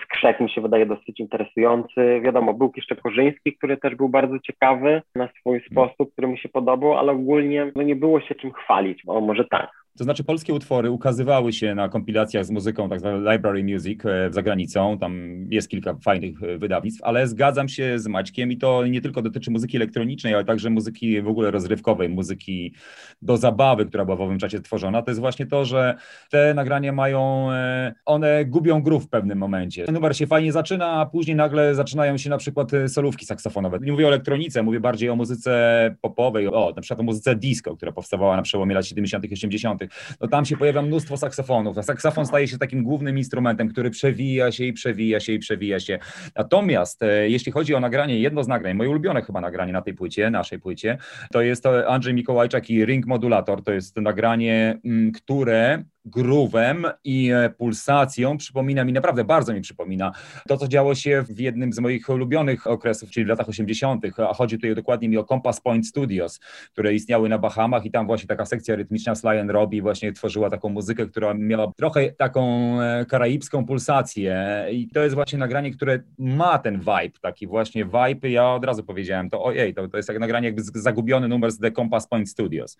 Skrzek 0.02 0.40
mi 0.40 0.50
się 0.50 0.60
wydaje 0.60 0.86
dosyć 0.86 1.20
interesujący, 1.20 2.20
wiadomo, 2.24 2.54
był 2.54 2.72
jeszcze 2.76 2.96
Korzyński, 2.96 3.56
który 3.56 3.76
też 3.76 3.94
był 3.94 4.08
bardzo 4.08 4.38
ciekawy 4.38 5.02
na 5.14 5.28
swój 5.40 5.60
sposób, 5.70 6.12
który 6.12 6.28
mi 6.28 6.38
się 6.38 6.48
podobał, 6.48 6.98
ale 6.98 7.12
ogólnie 7.12 7.72
no 7.76 7.82
nie 7.82 7.96
było 7.96 8.20
się 8.20 8.34
czym 8.34 8.52
chwalić, 8.52 9.02
o 9.06 9.20
może 9.20 9.44
tak. 9.44 9.77
To 9.98 10.04
znaczy 10.04 10.24
polskie 10.24 10.54
utwory 10.54 10.90
ukazywały 10.90 11.52
się 11.52 11.74
na 11.74 11.88
kompilacjach 11.88 12.44
z 12.44 12.50
muzyką, 12.50 12.88
tak 12.88 13.00
zwanej 13.00 13.32
library 13.32 13.64
music 13.64 14.00
e, 14.06 14.32
za 14.32 14.42
granicą, 14.42 14.98
tam 14.98 15.44
jest 15.50 15.68
kilka 15.68 15.94
fajnych 15.94 16.42
e, 16.42 16.58
wydawnictw, 16.58 17.04
ale 17.04 17.26
zgadzam 17.26 17.68
się 17.68 17.98
z 17.98 18.06
Maćkiem 18.06 18.52
i 18.52 18.56
to 18.56 18.86
nie 18.86 19.00
tylko 19.00 19.22
dotyczy 19.22 19.50
muzyki 19.50 19.76
elektronicznej, 19.76 20.34
ale 20.34 20.44
także 20.44 20.70
muzyki 20.70 21.22
w 21.22 21.28
ogóle 21.28 21.50
rozrywkowej, 21.50 22.08
muzyki 22.08 22.74
do 23.22 23.36
zabawy, 23.36 23.86
która 23.86 24.04
była 24.04 24.16
w 24.16 24.20
owym 24.20 24.38
czasie 24.38 24.60
tworzona, 24.60 25.02
to 25.02 25.10
jest 25.10 25.20
właśnie 25.20 25.46
to, 25.46 25.64
że 25.64 25.94
te 26.30 26.54
nagrania 26.54 26.92
mają, 26.92 27.52
e, 27.52 27.94
one 28.04 28.44
gubią 28.44 28.82
grów 28.82 29.04
w 29.04 29.08
pewnym 29.08 29.38
momencie. 29.38 29.86
Numer 29.92 30.16
się 30.16 30.26
fajnie 30.26 30.52
zaczyna, 30.52 30.86
a 30.86 31.06
później 31.06 31.36
nagle 31.36 31.74
zaczynają 31.74 32.18
się 32.18 32.30
na 32.30 32.38
przykład 32.38 32.70
solówki 32.88 33.26
saksofonowe. 33.26 33.78
Nie 33.82 33.92
mówię 33.92 34.04
o 34.04 34.08
elektronice, 34.08 34.62
mówię 34.62 34.80
bardziej 34.80 35.10
o 35.10 35.16
muzyce 35.16 35.94
popowej, 36.00 36.48
o 36.48 36.72
na 36.76 36.82
przykład 36.82 37.00
o 37.00 37.02
muzyce 37.02 37.36
disco, 37.36 37.76
która 37.76 37.92
powstawała 37.92 38.36
na 38.36 38.42
przełomie 38.42 38.74
lat 38.74 38.86
70 38.86 39.24
80 39.32 39.87
no 40.20 40.28
tam 40.28 40.44
się 40.44 40.56
pojawia 40.56 40.82
mnóstwo 40.82 41.16
saksofonów. 41.16 41.78
A 41.78 41.82
saksofon 41.82 42.26
staje 42.26 42.48
się 42.48 42.58
takim 42.58 42.82
głównym 42.82 43.18
instrumentem, 43.18 43.68
który 43.68 43.90
przewija 43.90 44.52
się 44.52 44.64
i 44.64 44.72
przewija 44.72 45.20
się 45.20 45.32
i 45.32 45.38
przewija 45.38 45.80
się. 45.80 45.98
Natomiast 46.36 47.02
e, 47.02 47.28
jeśli 47.28 47.52
chodzi 47.52 47.74
o 47.74 47.80
nagranie, 47.80 48.18
jedno 48.18 48.44
z 48.44 48.48
nagrań, 48.48 48.74
moje 48.74 48.90
ulubione 48.90 49.22
chyba 49.22 49.40
nagranie 49.40 49.72
na 49.72 49.82
tej 49.82 49.94
płycie, 49.94 50.30
naszej 50.30 50.60
płycie, 50.60 50.98
to 51.32 51.40
jest 51.40 51.66
e, 51.66 51.88
Andrzej 51.88 52.14
Mikołajczak 52.14 52.70
i 52.70 52.84
Ring 52.84 53.06
Modulator. 53.06 53.62
To 53.62 53.72
jest 53.72 53.96
nagranie, 53.96 54.78
mm, 54.84 55.12
które 55.12 55.84
grówem 56.04 56.86
i 57.04 57.30
e, 57.30 57.50
pulsacją 57.50 58.36
przypomina 58.36 58.84
mi, 58.84 58.92
naprawdę 58.92 59.24
bardzo 59.24 59.52
mi 59.52 59.60
przypomina 59.60 60.12
to, 60.48 60.56
co 60.56 60.68
działo 60.68 60.94
się 60.94 61.24
w 61.28 61.40
jednym 61.40 61.72
z 61.72 61.78
moich 61.78 62.08
ulubionych 62.08 62.66
okresów, 62.66 63.10
czyli 63.10 63.26
w 63.26 63.28
latach 63.28 63.48
80., 63.48 64.04
a 64.30 64.34
chodzi 64.34 64.56
tutaj 64.56 64.74
dokładnie 64.74 65.08
mi 65.08 65.18
o 65.18 65.24
Compass 65.24 65.60
Point 65.60 65.86
Studios, 65.86 66.40
które 66.72 66.94
istniały 66.94 67.28
na 67.28 67.38
Bahamach 67.38 67.84
i 67.84 67.90
tam 67.90 68.06
właśnie 68.06 68.26
taka 68.26 68.46
sekcja 68.46 68.76
rytmiczna 68.76 69.14
Sly 69.14 69.40
and 69.40 69.50
Robbie 69.50 69.82
właśnie 69.82 70.12
tworzyła 70.12 70.50
taką 70.50 70.68
muzykę, 70.68 71.06
która 71.06 71.34
miała 71.34 71.72
trochę 71.76 72.12
taką 72.12 72.72
e, 72.80 73.06
karaibską 73.06 73.66
pulsację 73.66 74.66
i 74.72 74.88
to 74.88 75.02
jest 75.02 75.14
właśnie 75.14 75.38
nagranie, 75.38 75.70
które 75.70 76.00
ma 76.18 76.58
ten 76.58 76.78
vibe, 76.78 77.18
taki 77.20 77.46
właśnie 77.46 77.84
vibe, 77.84 78.30
ja 78.30 78.50
od 78.54 78.64
razu 78.64 78.84
powiedziałem, 78.84 79.30
to 79.30 79.42
ojej, 79.42 79.74
to, 79.74 79.88
to 79.88 79.96
jest 79.96 80.08
jak 80.08 80.18
nagranie 80.18 80.46
jakby 80.46 80.62
zagubiony 80.74 81.28
numer 81.28 81.50
z 81.50 81.58
The 81.58 81.72
Compass 81.72 82.06
Point 82.06 82.30
Studios. 82.30 82.76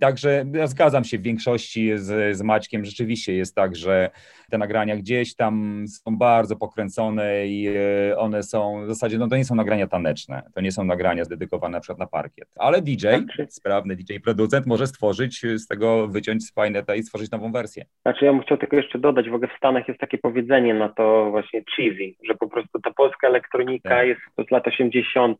Także 0.00 0.44
ja 0.54 0.66
zgadzam 0.66 1.04
się 1.04 1.18
w 1.18 1.22
większości 1.22 1.98
z, 1.98 2.36
z 2.36 2.42
Maćkiem, 2.62 2.84
rzeczywiście 2.84 3.34
jest 3.34 3.56
tak, 3.56 3.76
że 3.76 4.10
te 4.50 4.58
nagrania 4.58 4.96
gdzieś 4.96 5.36
tam 5.36 5.84
są 5.88 6.16
bardzo 6.16 6.56
pokręcone 6.56 7.46
i 7.46 7.68
e, 7.68 8.18
one 8.18 8.42
są 8.42 8.84
w 8.84 8.88
zasadzie, 8.88 9.18
no 9.18 9.28
to 9.28 9.36
nie 9.36 9.44
są 9.44 9.54
nagrania 9.54 9.86
taneczne, 9.86 10.42
to 10.54 10.60
nie 10.60 10.72
są 10.72 10.84
nagrania 10.84 11.24
zdedykowane 11.24 11.76
na 11.76 11.80
przykład 11.80 11.98
na 11.98 12.06
parkiet, 12.06 12.48
ale 12.56 12.82
DJ, 12.82 12.96
znaczy, 12.96 13.46
sprawny 13.48 13.96
DJ 13.96 14.16
producent 14.24 14.66
może 14.66 14.86
stworzyć 14.86 15.42
z 15.56 15.66
tego, 15.66 16.08
wyciąć 16.08 16.44
z 16.44 16.54
Fineta 16.54 16.94
i 16.94 17.02
stworzyć 17.02 17.30
nową 17.30 17.52
wersję. 17.52 17.84
Znaczy 18.02 18.24
ja 18.24 18.32
bym 18.32 18.42
chciał 18.42 18.58
tylko 18.58 18.76
jeszcze 18.76 18.98
dodać, 18.98 19.30
w 19.30 19.34
ogóle 19.34 19.48
w 19.54 19.56
Stanach 19.56 19.88
jest 19.88 20.00
takie 20.00 20.18
powiedzenie 20.18 20.74
na 20.74 20.88
to 20.88 21.30
właśnie 21.30 21.62
cheesy, 21.76 22.14
że 22.24 22.34
po 22.34 22.48
prostu 22.48 22.80
ta 22.80 22.90
polska 22.90 23.28
elektronika 23.28 23.88
tak. 23.88 24.06
jest 24.06 24.20
z 24.48 24.50
lat 24.50 24.66
80. 24.66 25.38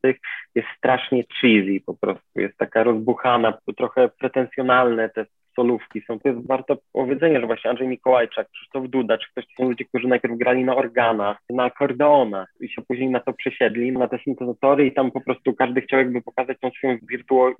jest 0.54 0.68
strasznie 0.78 1.24
cheesy 1.40 1.80
po 1.86 1.94
prostu, 1.94 2.40
jest 2.40 2.58
taka 2.58 2.82
rozbuchana, 2.84 3.58
trochę 3.76 4.08
pretensjonalne 4.08 5.08
te 5.08 5.26
solówki 5.56 6.00
są. 6.00 6.20
To 6.20 6.28
jest 6.28 6.46
warto 6.46 6.76
powiedzenia, 6.92 7.40
że 7.40 7.46
właśnie 7.46 7.70
Andrzej 7.70 7.88
Mikołajczak, 7.88 8.50
Krzysztof 8.50 8.88
Duda, 8.88 9.18
czy 9.18 9.30
ktoś, 9.30 9.44
to 9.46 9.62
są 9.62 9.68
ludzie, 9.68 9.84
którzy 9.84 10.08
najpierw 10.08 10.38
grali 10.38 10.64
na 10.64 10.76
organach, 10.76 11.38
na 11.50 11.64
akordeonach 11.64 12.48
i 12.60 12.68
się 12.68 12.82
później 12.82 13.10
na 13.10 13.20
to 13.20 13.32
przesiedli, 13.32 13.92
na 13.92 14.08
te 14.08 14.18
syntezatory 14.24 14.86
i 14.86 14.92
tam 14.92 15.10
po 15.10 15.20
prostu 15.20 15.54
każdy 15.54 15.80
chciał 15.80 15.98
jakby 15.98 16.22
pokazać 16.22 16.58
tą 16.60 16.70
swoją 16.70 16.98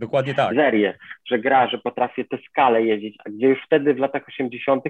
Dokładnie 0.00 0.34
tak. 0.34 0.54
że 1.26 1.38
gra, 1.38 1.68
że 1.68 1.78
potrafię 1.78 2.24
te 2.24 2.38
skale 2.48 2.82
jeździć, 2.82 3.16
a 3.24 3.30
gdzie 3.30 3.48
już 3.48 3.58
wtedy 3.66 3.94
w 3.94 3.98
latach 3.98 4.28
80. 4.28 4.84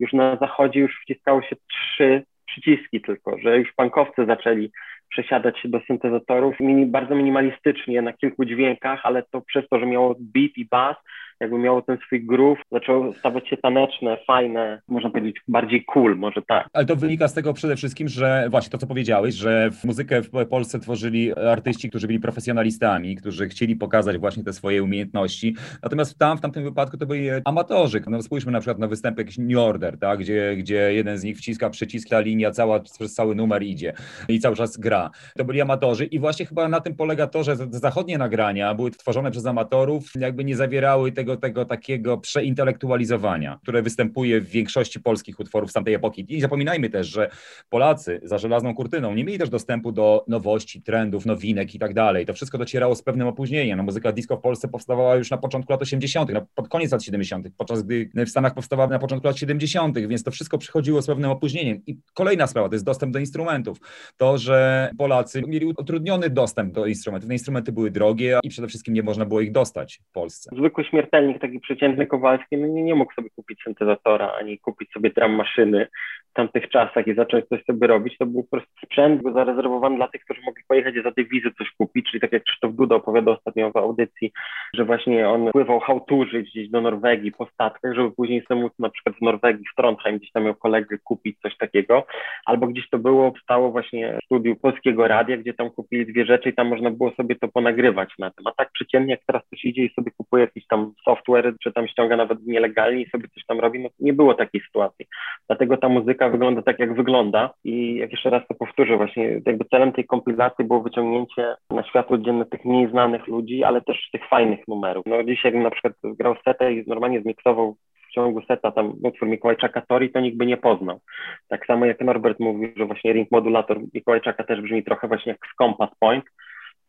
już 0.00 0.12
na 0.12 0.36
zachodzie 0.36 0.80
już 0.80 1.00
wciskało 1.02 1.42
się 1.42 1.56
trzy 1.56 2.22
przyciski 2.46 3.00
tylko, 3.00 3.38
że 3.38 3.58
już 3.58 3.72
pankowcy 3.72 4.26
zaczęli 4.26 4.70
przesiadać 5.10 5.58
się 5.58 5.68
do 5.68 5.80
syntezatorów 5.80 6.60
mini, 6.60 6.86
bardzo 6.86 7.14
minimalistycznie 7.14 8.02
na 8.02 8.12
kilku 8.12 8.44
dźwiękach, 8.44 9.00
ale 9.02 9.22
to 9.22 9.40
przez 9.40 9.68
to, 9.68 9.78
że 9.78 9.86
miało 9.86 10.14
beat 10.18 10.50
i 10.56 10.64
bass, 10.64 10.96
jakby 11.44 11.58
miało 11.58 11.82
ten 11.82 11.98
swój 12.06 12.26
groove, 12.26 12.58
zaczęło 12.72 13.12
stawać 13.12 13.48
się 13.48 13.56
taneczne, 13.56 14.16
fajne, 14.26 14.80
można 14.88 15.10
powiedzieć 15.10 15.36
bardziej 15.48 15.84
cool, 15.84 16.16
może 16.16 16.42
tak. 16.42 16.68
Ale 16.72 16.86
to 16.86 16.96
wynika 16.96 17.28
z 17.28 17.34
tego 17.34 17.52
przede 17.52 17.76
wszystkim, 17.76 18.08
że 18.08 18.46
właśnie 18.50 18.70
to, 18.70 18.78
co 18.78 18.86
powiedziałeś, 18.86 19.34
że 19.34 19.70
w 19.70 19.84
muzykę 19.84 20.22
w 20.22 20.46
Polsce 20.48 20.78
tworzyli 20.78 21.32
artyści, 21.34 21.90
którzy 21.90 22.06
byli 22.06 22.20
profesjonalistami, 22.20 23.16
którzy 23.16 23.48
chcieli 23.48 23.76
pokazać 23.76 24.18
właśnie 24.18 24.44
te 24.44 24.52
swoje 24.52 24.82
umiejętności, 24.82 25.56
natomiast 25.82 26.18
tam, 26.18 26.38
w 26.38 26.40
tamtym 26.40 26.64
wypadku 26.64 26.96
to 26.96 27.06
byli 27.06 27.28
amatorzy. 27.44 28.02
No 28.06 28.22
spójrzmy 28.22 28.52
na 28.52 28.60
przykład 28.60 28.78
na 28.78 28.88
występ 28.88 29.18
jakiś 29.18 29.38
New 29.38 29.58
Order, 29.58 29.98
tak? 29.98 30.18
gdzie, 30.18 30.56
gdzie 30.56 30.94
jeden 30.94 31.18
z 31.18 31.24
nich 31.24 31.38
wciska 31.38 31.70
przycisk, 31.70 32.08
ta 32.08 32.20
linia 32.20 32.50
cała 32.50 32.80
przez 32.80 33.14
cały 33.14 33.34
numer 33.34 33.62
idzie 33.62 33.92
i 34.28 34.40
cały 34.40 34.56
czas 34.56 34.76
gra. 34.76 35.10
To 35.36 35.44
byli 35.44 35.60
amatorzy 35.60 36.04
i 36.04 36.18
właśnie 36.18 36.46
chyba 36.46 36.68
na 36.68 36.80
tym 36.80 36.96
polega 36.96 37.26
to, 37.26 37.44
że 37.44 37.56
zachodnie 37.70 38.18
nagrania 38.18 38.74
były 38.74 38.90
tworzone 38.90 39.30
przez 39.30 39.46
amatorów, 39.46 40.10
jakby 40.18 40.44
nie 40.44 40.56
zawierały 40.56 41.12
tego 41.12 41.33
tego, 41.36 41.64
takiego 41.64 42.18
przeintelektualizowania, 42.18 43.58
które 43.62 43.82
występuje 43.82 44.40
w 44.40 44.48
większości 44.48 45.00
polskich 45.00 45.40
utworów 45.40 45.70
z 45.70 45.72
tamtej 45.72 45.94
epoki. 45.94 46.26
I 46.28 46.40
zapominajmy 46.40 46.90
też, 46.90 47.06
że 47.06 47.30
Polacy 47.70 48.20
za 48.22 48.38
żelazną 48.38 48.74
kurtyną 48.74 49.14
nie 49.14 49.24
mieli 49.24 49.38
też 49.38 49.48
dostępu 49.48 49.92
do 49.92 50.24
nowości, 50.28 50.82
trendów, 50.82 51.26
nowinek 51.26 51.74
i 51.74 51.78
tak 51.78 51.94
dalej. 51.94 52.26
To 52.26 52.34
wszystko 52.34 52.58
docierało 52.58 52.94
z 52.94 53.02
pewnym 53.02 53.28
opóźnieniem. 53.28 53.76
No, 53.76 53.82
muzyka 53.82 54.12
disco 54.12 54.36
w 54.36 54.40
Polsce 54.40 54.68
powstawała 54.68 55.16
już 55.16 55.30
na 55.30 55.36
początku 55.38 55.72
lat 55.72 55.82
80., 55.82 56.30
no, 56.32 56.46
pod 56.54 56.68
koniec 56.68 56.92
lat 56.92 57.02
70., 57.02 57.46
podczas 57.56 57.82
gdy 57.82 58.10
w 58.26 58.28
Stanach 58.28 58.54
powstawała 58.54 58.88
na 58.88 58.98
początku 58.98 59.26
lat 59.26 59.38
70., 59.38 59.98
więc 59.98 60.22
to 60.22 60.30
wszystko 60.30 60.58
przychodziło 60.58 61.02
z 61.02 61.06
pewnym 61.06 61.30
opóźnieniem. 61.30 61.82
I 61.86 61.96
kolejna 62.14 62.46
sprawa 62.46 62.68
to 62.68 62.74
jest 62.74 62.84
dostęp 62.84 63.12
do 63.12 63.18
instrumentów. 63.18 63.78
To, 64.16 64.38
że 64.38 64.90
Polacy 64.98 65.42
mieli 65.46 65.66
utrudniony 65.66 66.30
dostęp 66.30 66.74
do 66.74 66.86
instrumentów. 66.86 67.28
Te 67.28 67.34
instrumenty 67.34 67.72
były 67.72 67.90
drogie 67.90 68.38
i 68.42 68.48
przede 68.48 68.68
wszystkim 68.68 68.94
nie 68.94 69.02
można 69.02 69.24
było 69.24 69.40
ich 69.40 69.52
dostać 69.52 70.00
w 70.08 70.12
Polsce. 70.12 70.50
Zwykły 70.58 70.84
śmiertelnik 70.84 71.13
czytelnik 71.14 71.40
taki 71.40 71.60
przeciętny 71.60 72.06
Kowalski 72.06 72.56
no 72.56 72.66
nie, 72.66 72.82
nie 72.82 72.94
mógł 72.94 73.14
sobie 73.14 73.30
kupić 73.30 73.62
syntezatora, 73.64 74.32
ani 74.32 74.58
kupić 74.58 74.92
sobie 74.92 75.10
drum 75.10 75.32
maszyny 75.32 75.86
w 76.30 76.32
tamtych 76.32 76.68
czasach 76.68 77.06
i 77.06 77.14
zacząć 77.14 77.48
coś 77.48 77.64
sobie 77.64 77.86
robić, 77.86 78.18
to 78.18 78.26
był 78.26 78.42
po 78.42 78.50
prostu 78.50 78.70
sprzęt 78.84 79.22
zarezerwowany 79.34 79.96
dla 79.96 80.08
tych, 80.08 80.24
którzy 80.24 80.40
mogli 80.46 80.62
pojechać 80.68 80.94
za 81.04 81.12
tej 81.12 81.28
wizy 81.28 81.50
coś 81.58 81.70
kupić, 81.70 82.10
czyli 82.10 82.20
tak 82.20 82.32
jak 82.32 82.44
Krzysztof 82.44 82.74
Duda 82.74 82.96
opowiadał 82.96 83.34
ostatnio 83.34 83.70
w 83.70 83.76
audycji, 83.76 84.32
że 84.74 84.84
właśnie 84.84 85.28
on 85.28 85.50
pływał 85.52 85.80
hałturzy 85.80 86.42
gdzieś 86.42 86.68
do 86.68 86.80
Norwegii 86.80 87.32
po 87.32 87.46
statkach, 87.46 87.94
żeby 87.94 88.10
później 88.10 88.42
sobie 88.48 88.60
móc 88.60 88.72
na 88.78 88.90
przykład 88.90 89.16
w 89.16 89.22
Norwegii, 89.22 89.64
w 89.72 89.76
Trondheim 89.76 90.18
gdzieś 90.18 90.32
tam 90.32 90.44
miał 90.44 90.54
kolegę 90.54 90.98
kupić 91.04 91.38
coś 91.40 91.56
takiego, 91.56 92.06
albo 92.46 92.66
gdzieś 92.66 92.90
to 92.90 92.98
było, 92.98 93.32
stało 93.42 93.70
właśnie 93.70 94.18
w 94.22 94.24
studiu 94.24 94.56
Polskiego 94.56 95.08
Radia, 95.08 95.36
gdzie 95.36 95.54
tam 95.54 95.70
kupili 95.70 96.06
dwie 96.06 96.24
rzeczy 96.24 96.48
i 96.48 96.54
tam 96.54 96.68
można 96.68 96.90
było 96.90 97.10
sobie 97.10 97.36
to 97.36 97.48
ponagrywać 97.48 98.08
na 98.18 98.30
tym, 98.30 98.46
a 98.46 98.52
tak 98.52 98.70
przeciętnie 98.72 99.14
jak 99.14 99.24
teraz 99.26 99.42
ktoś 99.46 99.64
idzie 99.64 99.84
i 99.84 99.94
sobie 99.94 100.10
kupuje 100.16 100.44
jakiś 100.44 100.66
tam 100.66 100.92
software, 101.04 101.54
czy 101.62 101.72
tam 101.72 101.88
ściąga 101.88 102.16
nawet 102.16 102.46
nielegalnie 102.46 103.02
i 103.02 103.10
sobie 103.10 103.28
coś 103.28 103.44
tam 103.46 103.60
robi, 103.60 103.80
no 103.80 103.88
nie 104.00 104.12
było 104.12 104.34
takiej 104.34 104.60
sytuacji. 104.60 105.06
Dlatego 105.46 105.76
ta 105.76 105.88
muzyka 105.88 106.28
wygląda 106.28 106.62
tak, 106.62 106.78
jak 106.78 106.94
wygląda. 106.94 107.50
I 107.64 107.94
jak 107.94 108.10
jeszcze 108.10 108.30
raz 108.30 108.46
to 108.48 108.54
powtórzę, 108.54 108.96
właśnie 108.96 109.40
jakby 109.46 109.64
celem 109.64 109.92
tej 109.92 110.04
kompilacji 110.04 110.64
było 110.64 110.82
wyciągnięcie 110.82 111.54
na 111.70 111.82
światło 111.84 112.18
dzienne 112.18 112.46
tych 112.46 112.64
mniej 112.64 112.90
znanych 112.90 113.26
ludzi, 113.26 113.64
ale 113.64 113.80
też 113.80 114.08
tych 114.12 114.28
fajnych 114.28 114.60
numerów. 114.68 115.06
No 115.06 115.22
dzisiaj 115.22 115.54
na 115.54 115.70
przykład 115.70 115.92
grał 116.02 116.36
setę 116.44 116.72
i 116.72 116.84
normalnie 116.86 117.20
zmiksował 117.20 117.76
ciągu 118.14 118.42
seta 118.42 118.72
tam 118.72 118.92
utwór 119.02 119.28
Mikołajczaka 119.28 119.80
Tori, 119.80 120.10
to 120.10 120.20
nikt 120.20 120.36
by 120.36 120.46
nie 120.46 120.56
poznał. 120.56 121.00
Tak 121.48 121.66
samo 121.66 121.86
jak 121.86 122.00
Norbert 122.00 122.40
mówił, 122.40 122.72
że 122.76 122.86
właśnie 122.86 123.12
ring 123.12 123.30
modulator 123.30 123.80
Mikołajczaka 123.94 124.44
też 124.44 124.60
brzmi 124.60 124.84
trochę 124.84 125.08
właśnie 125.08 125.32
jak 125.32 125.46
z 125.52 125.56
Compass 125.56 125.90
Point, 126.00 126.24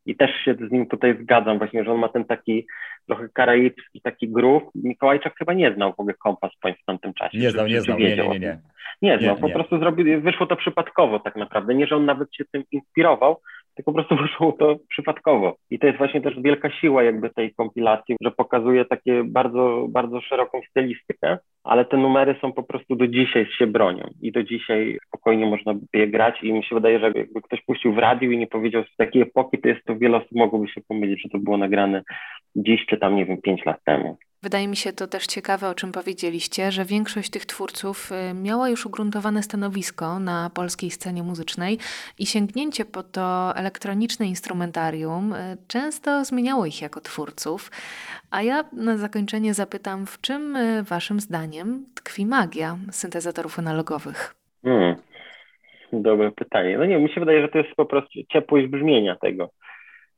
i 0.06 0.16
też 0.16 0.32
się 0.46 0.54
z 0.54 0.72
nim 0.72 0.88
tutaj 0.88 1.18
zgadzam 1.22 1.58
właśnie, 1.58 1.84
że 1.84 1.92
on 1.92 2.00
ma 2.00 2.10
ten 2.10 2.26
taki 2.26 2.68
trochę 3.08 3.30
karaibski 3.34 4.02
taki 4.02 4.30
groove. 4.30 4.64
Mikołajczak 4.76 5.34
chyba 5.38 5.54
nie 5.54 5.74
znał 5.74 5.94
w 5.94 6.00
ogóle 6.00 6.16
Compass 6.24 6.52
Point 6.62 6.78
w 6.78 6.86
tamtym 6.86 7.14
czasie. 7.14 7.38
Nie 7.38 7.52
znał, 7.52 7.68
nie 7.68 7.82
znał, 7.82 8.00
nie, 8.00 8.16
nie, 8.16 8.28
nie, 8.28 8.40
nie. 8.40 8.58
Nie 9.02 9.20
znał, 9.20 9.38
po 9.38 9.50
prostu 9.50 9.80
zrobił, 9.80 10.22
wyszło 10.22 10.46
to 10.46 10.56
przypadkowo 10.56 11.20
tak 11.20 11.36
naprawdę. 11.36 11.76
Nie, 11.76 11.88
że 11.88 11.96
on 11.96 12.06
nawet 12.06 12.36
się 12.36 12.46
tym 12.52 12.64
inspirował, 12.72 13.42
tylko 13.76 13.92
po 13.92 13.94
prostu 13.94 14.16
wyszło 14.24 14.52
to 14.52 14.76
przypadkowo. 14.90 15.56
I 15.70 15.80
to 15.80 15.88
jest 15.88 15.98
właśnie 15.98 16.22
też 16.22 16.42
wielka 16.42 16.72
siła 16.72 17.04
jakby 17.04 17.30
tej 17.30 17.54
kompilacji, 17.54 18.16
że 18.22 18.32
pokazuje 18.32 18.86
takie 18.86 19.24
bardzo, 19.24 19.88
bardzo 19.90 20.22
szeroką 20.22 20.62
stylistykę, 20.70 21.38
ale 21.64 21.86
te 21.86 21.98
numery 21.98 22.36
są 22.42 22.52
po 22.52 22.64
prostu 22.64 22.96
do 22.96 23.08
dzisiaj 23.08 23.46
się 23.58 23.68
bronią 23.68 24.10
i 24.22 24.32
do 24.32 24.44
dzisiaj 24.44 24.98
spokojnie 25.08 25.46
można 25.46 25.74
by 25.74 26.00
je 26.00 26.08
grać 26.08 26.44
i 26.44 26.54
mi 26.54 26.64
się 26.64 26.76
wydaje, 26.76 27.00
że 27.00 27.12
jakby 27.16 27.42
ktoś 27.42 27.62
puścił 27.66 27.94
w 27.94 27.98
radiu 27.98 28.32
i 28.32 28.38
nie 28.38 28.48
powiedział 28.48 28.84
z 28.84 28.96
takiej 28.96 29.22
epoki, 29.22 29.58
to 29.58 29.68
jest 29.68 29.86
to 29.86 29.96
wiele 29.96 30.18
osób 30.18 30.32
mogłoby 30.32 30.68
się 30.68 30.82
pomylić, 30.88 31.22
że 31.22 31.30
to 31.30 31.40
było 31.40 31.58
nagrane 31.58 32.04
dziś 32.56 32.86
czy 32.86 32.98
tam, 32.98 33.16
nie 33.16 33.26
wiem, 33.26 33.42
pięć 33.42 33.66
lat 33.66 33.84
temu. 33.84 34.18
Wydaje 34.46 34.68
mi 34.68 34.76
się 34.76 34.94
to 34.94 35.08
też 35.08 35.26
ciekawe, 35.26 35.70
o 35.70 35.76
czym 35.76 35.92
powiedzieliście, 35.92 36.72
że 36.72 36.86
większość 36.86 37.30
tych 37.30 37.46
twórców 37.46 38.12
y, 38.12 38.34
miała 38.34 38.70
już 38.70 38.86
ugruntowane 38.86 39.44
stanowisko 39.44 40.20
na 40.20 40.50
polskiej 40.56 40.92
scenie 40.92 41.24
muzycznej 41.24 41.78
i 42.20 42.26
sięgnięcie 42.26 42.86
po 42.86 43.04
to 43.04 43.54
elektroniczne 43.56 44.26
instrumentarium 44.26 45.34
y, 45.34 45.58
często 45.68 46.26
zmieniało 46.26 46.66
ich 46.66 46.82
jako 46.82 47.02
twórców. 47.02 47.72
A 48.32 48.42
ja 48.42 48.64
na 48.74 48.98
zakończenie 48.98 49.54
zapytam, 49.54 50.06
w 50.06 50.22
czym 50.22 50.56
y, 50.56 50.84
waszym 50.84 51.20
zdaniem 51.20 51.86
tkwi 51.96 52.26
magia 52.26 52.78
syntezatorów 52.92 53.60
analogowych? 53.60 54.36
Hmm. 54.64 54.96
Dobre 55.94 56.32
pytanie. 56.32 56.78
No 56.78 56.86
nie, 56.86 57.00
mi 57.00 57.10
się 57.10 57.20
wydaje, 57.20 57.42
że 57.42 57.48
to 57.48 57.58
jest 57.58 57.76
po 57.76 57.86
prostu 57.86 58.20
ciepłość 58.34 58.68
brzmienia 58.68 59.16
tego. 59.16 59.50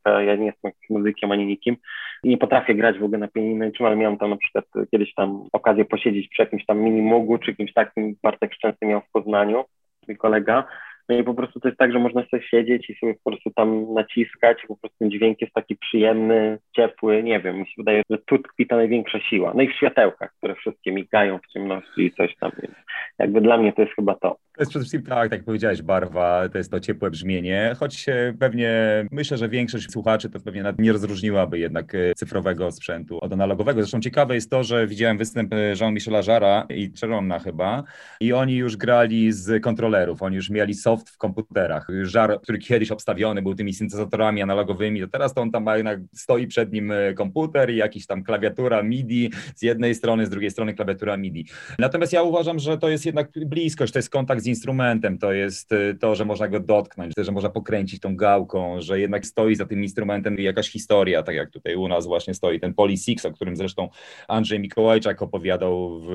Ja 0.05 0.35
nie 0.35 0.45
jestem 0.45 0.71
muzykiem 0.89 1.31
ani 1.31 1.45
nikim 1.45 1.77
nie 2.23 2.37
potrafię 2.37 2.75
grać 2.75 2.99
w 2.99 3.03
ogóle 3.03 3.17
na 3.17 3.27
pianinie, 3.27 3.71
ale 3.79 3.95
miałem 3.95 4.17
tam 4.17 4.29
na 4.29 4.37
przykład 4.37 4.65
kiedyś 4.91 5.13
tam 5.13 5.43
okazję 5.53 5.85
posiedzieć 5.85 6.29
przy 6.29 6.41
jakimś 6.41 6.65
tam 6.65 6.79
mini 6.79 7.01
mugu 7.01 7.37
czy 7.37 7.55
kimś 7.55 7.73
takim, 7.73 8.15
Bartek 8.23 8.53
Szczęsny 8.53 8.87
miał 8.87 9.01
w 9.01 9.11
Poznaniu, 9.11 9.65
mój 10.07 10.17
kolega, 10.17 10.63
no 11.09 11.17
i 11.17 11.23
po 11.23 11.33
prostu 11.33 11.59
to 11.59 11.67
jest 11.67 11.79
tak, 11.79 11.91
że 11.91 11.99
można 11.99 12.25
sobie 12.25 12.43
siedzieć 12.43 12.89
i 12.89 12.95
sobie 12.95 13.13
po 13.23 13.31
prostu 13.31 13.51
tam 13.51 13.93
naciskać, 13.93 14.57
po 14.67 14.77
prostu 14.77 14.97
ten 14.99 15.11
dźwięk 15.11 15.41
jest 15.41 15.53
taki 15.53 15.75
przyjemny, 15.75 16.59
ciepły, 16.75 17.23
nie 17.23 17.39
wiem, 17.39 17.59
mi 17.59 17.65
się 17.65 17.73
wydaje, 17.77 18.01
że 18.09 18.17
tu 18.17 18.39
tkwi 18.39 18.67
ta 18.67 18.75
największa 18.75 19.19
siła. 19.19 19.53
No 19.55 19.61
i 19.61 19.67
w 19.67 19.75
światełkach, 19.75 20.33
które 20.37 20.55
wszystkie 20.55 20.91
migają 20.91 21.39
w 21.39 21.53
ciemności 21.53 22.01
i 22.05 22.11
coś 22.11 22.35
tam, 22.35 22.51
więc 22.61 22.75
jakby 23.19 23.41
dla 23.41 23.57
mnie 23.57 23.73
to 23.73 23.81
jest 23.81 23.93
chyba 23.93 24.13
to. 24.13 24.29
To 24.57 24.61
jest 24.61 24.69
przede 24.69 24.85
wszystkim 24.85 25.03
tak, 25.03 25.29
tak 25.29 25.43
powiedziałeś, 25.43 25.81
barwa, 25.81 26.49
to 26.49 26.57
jest 26.57 26.71
to 26.71 26.79
ciepłe 26.79 27.09
brzmienie, 27.09 27.75
choć 27.79 28.05
pewnie 28.39 28.71
myślę, 29.11 29.37
że 29.37 29.49
większość 29.49 29.91
słuchaczy 29.91 30.29
to 30.29 30.39
pewnie 30.39 30.63
nie 30.79 30.91
rozróżniłaby 30.91 31.59
jednak 31.59 31.95
e, 31.95 32.13
cyfrowego 32.15 32.71
sprzętu 32.71 33.19
od 33.21 33.33
analogowego. 33.33 33.81
Zresztą 33.81 33.99
ciekawe 33.99 34.35
jest 34.35 34.51
to, 34.51 34.63
że 34.63 34.87
widziałem 34.87 35.17
występ 35.17 35.53
e, 35.53 35.73
Jean-Michela 35.81 36.21
Jara 36.27 36.65
i 36.69 36.91
Czeronna 36.91 37.39
chyba 37.39 37.83
i 38.19 38.33
oni 38.33 38.55
już 38.55 38.77
grali 38.77 39.31
z 39.31 39.63
kontrolerów, 39.63 40.21
oni 40.21 40.35
już 40.35 40.49
mieli 40.49 40.73
soft 40.73 40.96
w 41.05 41.17
komputerach. 41.17 41.87
Żar, 42.01 42.41
który 42.41 42.57
kiedyś 42.57 42.91
obstawiony 42.91 43.41
był 43.41 43.55
tymi 43.55 43.73
syntezatorami 43.73 44.41
analogowymi, 44.41 45.01
to 45.01 45.07
teraz 45.07 45.33
to 45.33 45.41
on 45.41 45.51
tam 45.51 45.63
ma 45.63 45.77
jednak 45.77 45.99
stoi 46.13 46.47
przed 46.47 46.73
nim 46.73 46.91
e, 46.91 47.13
komputer 47.13 47.69
i 47.69 47.75
jakiś 47.75 48.07
tam 48.07 48.23
klawiatura 48.23 48.83
MIDI 48.83 49.31
z 49.55 49.61
jednej 49.61 49.95
strony, 49.95 50.25
z 50.25 50.29
drugiej 50.29 50.51
strony 50.51 50.73
klawiatura 50.73 51.17
MIDI. 51.17 51.45
Natomiast 51.79 52.13
ja 52.13 52.23
uważam, 52.23 52.59
że 52.59 52.77
to 52.77 52.89
jest 52.89 53.05
jednak 53.05 53.29
bliskość, 53.45 53.93
to 53.93 53.99
jest 53.99 54.09
kontakt 54.09 54.41
z 54.41 54.47
instrumentem, 54.47 55.17
to 55.17 55.33
jest 55.33 55.71
y, 55.71 55.97
to, 55.99 56.15
że 56.15 56.25
można 56.25 56.47
go 56.47 56.59
dotknąć, 56.59 57.13
że 57.17 57.31
można 57.31 57.49
pokręcić 57.49 57.99
tą 57.99 58.15
gałką, 58.15 58.81
że 58.81 58.99
jednak 58.99 59.25
stoi 59.25 59.55
za 59.55 59.65
tym 59.65 59.83
instrumentem 59.83 60.37
jakaś 60.39 60.69
historia, 60.69 61.23
tak 61.23 61.35
jak 61.35 61.51
tutaj 61.51 61.75
u 61.75 61.87
nas 61.87 62.05
właśnie 62.05 62.33
stoi 62.33 62.59
ten 62.59 62.73
Poly 62.73 62.97
Six, 62.97 63.25
o 63.25 63.31
którym 63.31 63.55
zresztą 63.55 63.89
Andrzej 64.27 64.59
Mikołajczak 64.59 65.21
opowiadał 65.21 65.99
w, 65.99 66.07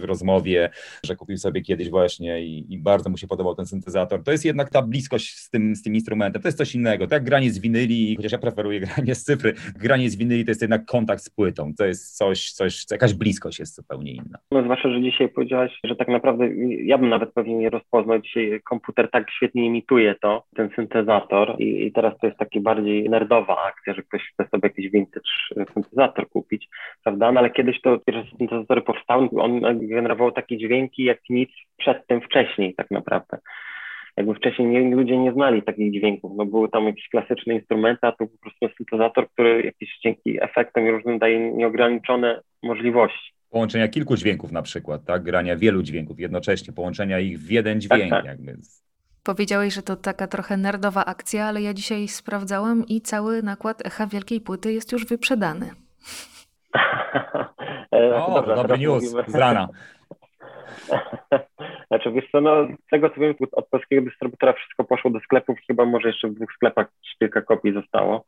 w 0.00 0.04
rozmowie, 0.04 0.70
że 1.04 1.16
kupił 1.16 1.38
sobie 1.38 1.62
kiedyś 1.62 1.90
właśnie 1.90 2.44
i, 2.44 2.72
i, 2.72 2.78
bardzo 2.78 3.10
mu 3.10 3.16
się 3.16 3.26
podobał 3.26 3.54
ten 3.54 3.66
syntezator. 3.66 4.13
To 4.22 4.32
jest 4.32 4.44
jednak 4.44 4.70
ta 4.70 4.82
bliskość 4.82 5.36
z 5.36 5.50
tym, 5.50 5.76
z 5.76 5.82
tym 5.82 5.94
instrumentem, 5.94 6.42
to 6.42 6.48
jest 6.48 6.58
coś 6.58 6.74
innego. 6.74 7.06
Tak 7.06 7.24
granie 7.24 7.50
z 7.50 7.58
winyli, 7.58 8.16
chociaż 8.16 8.32
ja 8.32 8.38
preferuję 8.38 8.80
granie 8.96 9.14
z 9.14 9.24
cyfry, 9.24 9.54
granie 9.80 10.10
z 10.10 10.16
winyli 10.16 10.44
to 10.44 10.50
jest 10.50 10.62
jednak 10.62 10.84
kontakt 10.84 11.22
z 11.22 11.30
płytą, 11.30 11.72
to 11.78 11.84
jest 11.84 12.16
coś, 12.16 12.52
coś 12.52 12.84
jakaś 12.90 13.14
bliskość 13.14 13.58
jest 13.58 13.74
zupełnie 13.74 14.12
inna. 14.12 14.38
No 14.50 14.62
zwłaszcza, 14.62 14.90
że 14.90 15.02
dzisiaj 15.02 15.28
powiedziałaś, 15.28 15.80
że 15.84 15.96
tak 15.96 16.08
naprawdę 16.08 16.48
ja 16.84 16.98
bym 16.98 17.08
nawet 17.08 17.32
pewnie 17.32 17.54
nie 17.54 17.70
rozpoznał. 17.70 18.20
Dzisiaj 18.20 18.60
komputer 18.64 19.10
tak 19.10 19.30
świetnie 19.30 19.66
imituje 19.66 20.14
to, 20.22 20.44
ten 20.56 20.70
syntezator 20.76 21.56
i, 21.58 21.86
i 21.86 21.92
teraz 21.92 22.14
to 22.20 22.26
jest 22.26 22.38
taki 22.38 22.60
bardziej 22.60 23.10
nerdowa 23.10 23.64
akcja, 23.64 23.94
że 23.94 24.02
ktoś 24.02 24.22
chce 24.32 24.48
sobie 24.48 24.68
jakiś 24.68 24.90
vintage 24.90 25.30
syntezator 25.74 26.28
kupić, 26.28 26.68
prawda? 27.04 27.32
No 27.32 27.40
ale 27.40 27.50
kiedyś 27.50 27.80
to 27.80 27.98
pierwsze 27.98 28.36
syntezatory 28.38 28.82
powstały, 28.82 29.28
on 29.40 29.88
generował 29.88 30.32
takie 30.32 30.58
dźwięki 30.58 31.04
jak 31.04 31.18
nic 31.30 31.50
przed 31.76 32.06
tym 32.06 32.20
wcześniej 32.20 32.74
tak 32.74 32.90
naprawdę 32.90 33.38
jakby 34.16 34.34
wcześniej 34.34 34.68
nie, 34.68 34.96
ludzie 34.96 35.18
nie 35.18 35.32
znali 35.32 35.62
takich 35.62 35.92
dźwięków, 35.92 36.32
no 36.36 36.46
były 36.46 36.68
tam 36.68 36.84
jakieś 36.84 37.08
klasyczne 37.08 37.54
instrumenty, 37.54 38.06
a 38.06 38.12
to 38.12 38.26
po 38.26 38.38
prostu 38.38 38.76
syntezator, 38.76 39.28
który 39.30 39.62
jakieś 39.62 39.98
dzięki 40.04 40.42
efektom 40.42 40.86
i 40.86 40.90
różnym 40.90 41.18
daje 41.18 41.52
nieograniczone 41.52 42.40
możliwości 42.62 43.34
połączenia 43.54 43.88
kilku 43.88 44.16
dźwięków 44.16 44.52
na 44.52 44.62
przykład, 44.62 45.04
tak? 45.04 45.22
Grania 45.22 45.56
wielu 45.56 45.82
dźwięków 45.82 46.20
jednocześnie, 46.20 46.72
połączenia 46.72 47.18
ich 47.18 47.38
w 47.38 47.50
jeden 47.50 47.80
dźwięk 47.80 48.10
tak, 48.10 48.10
tak. 48.10 48.24
jakby. 48.24 48.56
Powiedziałeś, 49.24 49.74
że 49.74 49.82
to 49.82 49.96
taka 49.96 50.26
trochę 50.26 50.56
nerdowa 50.56 51.04
akcja, 51.04 51.46
ale 51.46 51.62
ja 51.62 51.74
dzisiaj 51.74 52.08
sprawdzałam 52.08 52.84
i 52.88 53.00
cały 53.00 53.42
nakład 53.42 53.86
Echa 53.86 54.06
Wielkiej 54.06 54.40
Płyty 54.40 54.72
jest 54.72 54.92
już 54.92 55.06
wyprzedany. 55.06 55.70
o, 58.14 58.34
Dobra, 58.34 58.56
dobry 58.56 58.78
news 58.78 59.14
z 59.26 59.34
rana. 59.34 59.68
Znaczy, 61.88 62.12
wiesz 62.12 62.30
co, 62.32 62.40
no, 62.40 62.66
tego 62.90 63.10
co 63.10 63.20
wiem, 63.20 63.34
od 63.52 63.68
polskiego 63.68 64.02
dystrybutora 64.10 64.52
wszystko 64.52 64.84
poszło 64.84 65.10
do 65.10 65.20
sklepów, 65.20 65.58
chyba 65.66 65.84
może 65.84 66.08
jeszcze 66.08 66.28
w 66.28 66.34
dwóch 66.34 66.52
sklepach 66.52 66.86
kilka 67.18 67.42
kopii 67.42 67.72
zostało. 67.72 68.24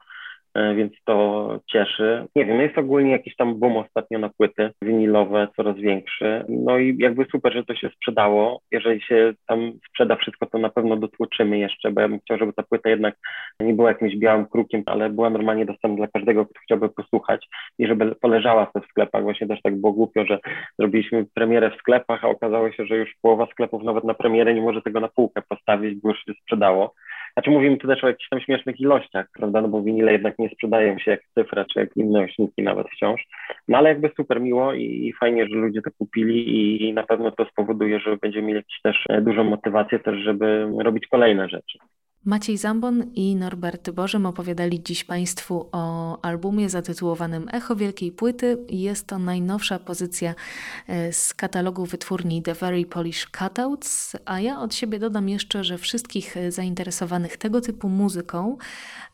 E, 0.57 0.75
więc 0.75 0.93
to 1.05 1.59
cieszy. 1.73 2.27
Nie 2.37 2.45
wiem, 2.45 2.61
jest 2.61 2.79
ogólnie 2.79 3.11
jakiś 3.11 3.37
tam 3.37 3.59
boom 3.59 3.77
ostatnio 3.77 4.19
na 4.19 4.29
płyty 4.29 4.71
winylowe, 4.83 5.49
coraz 5.57 5.77
większy. 5.77 6.45
No 6.49 6.79
i 6.79 6.97
jakby 6.99 7.25
super, 7.25 7.53
że 7.53 7.65
to 7.65 7.75
się 7.75 7.89
sprzedało. 7.89 8.61
Jeżeli 8.71 9.01
się 9.01 9.33
tam 9.47 9.73
sprzeda 9.89 10.17
wszystko, 10.17 10.47
to 10.47 10.59
na 10.59 10.69
pewno 10.69 10.97
dotłoczymy 10.97 11.59
jeszcze, 11.59 11.91
bo 11.91 12.01
ja 12.01 12.09
bym 12.09 12.21
chciał, 12.21 12.39
żeby 12.39 12.53
ta 12.53 12.63
płyta 12.63 12.91
jednak 12.91 13.17
nie 13.61 13.75
była 13.75 13.89
jakimś 13.89 14.17
białym 14.17 14.47
krukiem, 14.47 14.83
ale 14.87 15.11
była 15.11 15.31
normalnie 15.31 15.67
dostępna 15.67 15.97
dla 15.97 16.07
każdego, 16.07 16.47
kto 16.47 16.61
chciałby 16.61 16.89
posłuchać 16.89 17.47
i 17.79 17.87
żeby 17.87 18.15
poleżała 18.15 18.67
w 18.67 18.91
sklepach. 18.91 19.23
Właśnie 19.23 19.47
też 19.47 19.63
tak 19.63 19.81
było 19.81 19.93
głupio, 19.93 20.25
że 20.27 20.39
zrobiliśmy 20.79 21.25
premierę 21.35 21.71
w 21.71 21.81
sklepach, 21.81 22.25
a 22.25 22.29
okazało 22.29 22.73
się, 22.73 22.87
że 22.87 22.97
już 22.97 23.15
połowa 23.23 23.47
sklepów 23.47 23.83
nawet 23.83 24.05
na 24.05 24.15
premierę 24.15 24.55
nie 24.55 24.63
może 24.63 24.83
tego 24.83 25.01
na 25.01 25.09
półkę 25.09 25.43
postawić, 25.49 26.01
bo 26.01 26.09
już 26.09 26.19
się 26.19 26.33
sprzedało. 26.43 26.95
Znaczy 27.37 27.51
mówimy 27.51 27.77
tu 27.77 27.89
też 27.89 28.05
o 28.05 28.09
jakichś 28.09 28.29
tam 28.29 28.41
śmiesznych 28.41 28.81
ilościach, 28.81 29.27
prawda, 29.35 29.61
no 29.61 29.69
bo 29.69 29.83
winile 29.83 30.13
jednak 30.13 30.39
nie 30.39 30.49
sprzedają 30.49 30.99
się 30.99 31.11
jak 31.11 31.21
cyfra, 31.35 31.65
czy 31.65 31.81
jak 31.81 31.97
inne 31.97 32.21
nośniki 32.21 32.63
nawet 32.63 32.87
wciąż, 32.89 33.25
no 33.69 33.79
ale 33.79 33.89
jakby 33.89 34.11
super 34.17 34.41
miło 34.41 34.75
i, 34.75 35.13
fajnie, 35.21 35.47
że 35.47 35.55
ludzie 35.55 35.83
to 35.83 35.91
kupili 35.99 36.49
i, 36.49 36.89
i, 36.89 36.93
na 36.93 37.03
pewno 37.03 37.31
to 37.31 37.45
spowoduje, 37.45 38.01
że 38.01 38.17
będziemy 38.17 38.47
mieli 38.47 38.59
jakąś 38.59 38.81
też 38.83 39.05
e, 39.09 39.21
dużą 39.21 39.45
motywację 39.45 39.99
też, 39.99 40.17
żeby 40.19 40.69
robić 40.79 41.07
kolejne 41.07 41.49
rzeczy. 41.49 41.79
Maciej 42.27 42.59
Zambon 42.59 43.05
i 43.15 43.37
Norbert 43.37 43.91
Bożym 43.91 44.27
opowiadali 44.27 44.83
dziś 44.83 45.05
Państwu 45.05 45.69
o 45.73 46.19
albumie 46.23 46.69
zatytułowanym 46.69 47.49
Echo 47.53 47.77
Wielkiej 47.77 48.13
Płyty. 48.13 48.59
Jest 48.69 49.07
to 49.07 49.19
najnowsza 49.19 49.79
pozycja 49.79 50.35
e, 50.89 51.13
z 51.13 51.35
katalogu 51.35 51.87
wytwórni 51.87 52.43
The 52.43 52.55
Very 52.55 52.85
Polish 52.85 53.27
Cutouts, 53.27 54.17
a 54.25 54.41
ja 54.41 54.61
od 54.61 54.75
siebie 54.75 54.99
dodam 54.99 55.29
jeszcze, 55.29 55.65
że 55.65 55.79
wszystkich 55.79 56.35
zainteresowanych 56.49 57.37
tego 57.37 57.61
typu 57.61 57.89
muzyką 57.89 58.57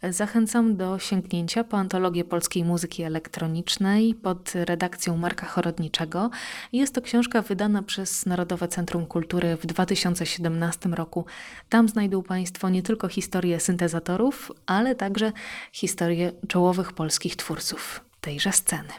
e, 0.02 0.12
zachęcam 0.12 0.76
do 0.76 0.98
sięgnięcia 0.98 1.64
po 1.64 1.76
antologię 1.76 2.24
polskiej 2.24 2.64
muzyki 2.64 3.02
elektronicznej 3.02 4.14
pod 4.14 4.52
redakcją 4.54 5.16
Marka 5.16 5.46
Chorodniczego. 5.46 6.30
Jest 6.72 6.94
to 6.94 7.02
książka 7.02 7.42
wydana 7.42 7.82
przez 7.82 8.26
Narodowe 8.26 8.68
Centrum 8.68 9.06
Kultury 9.06 9.56
w 9.56 9.66
2017 9.66 10.88
roku. 10.88 11.24
Tam 11.68 11.88
znajdą 11.88 12.22
Państwo 12.22 12.68
nie 12.68 12.82
tylko 12.82 13.01
tylko 13.02 13.14
historię 13.14 13.60
syntezatorów, 13.60 14.52
ale 14.66 14.94
także 14.94 15.32
historię 15.72 16.32
czołowych 16.48 16.92
polskich 16.92 17.36
twórców 17.36 18.00
tejże 18.20 18.52
sceny. 18.52 18.92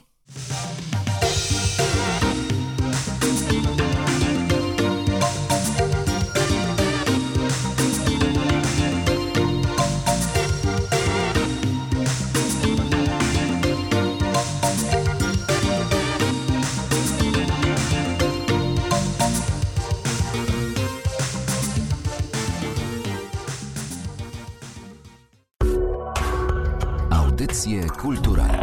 Audycje 27.64 27.88
kulturalne. 27.88 28.63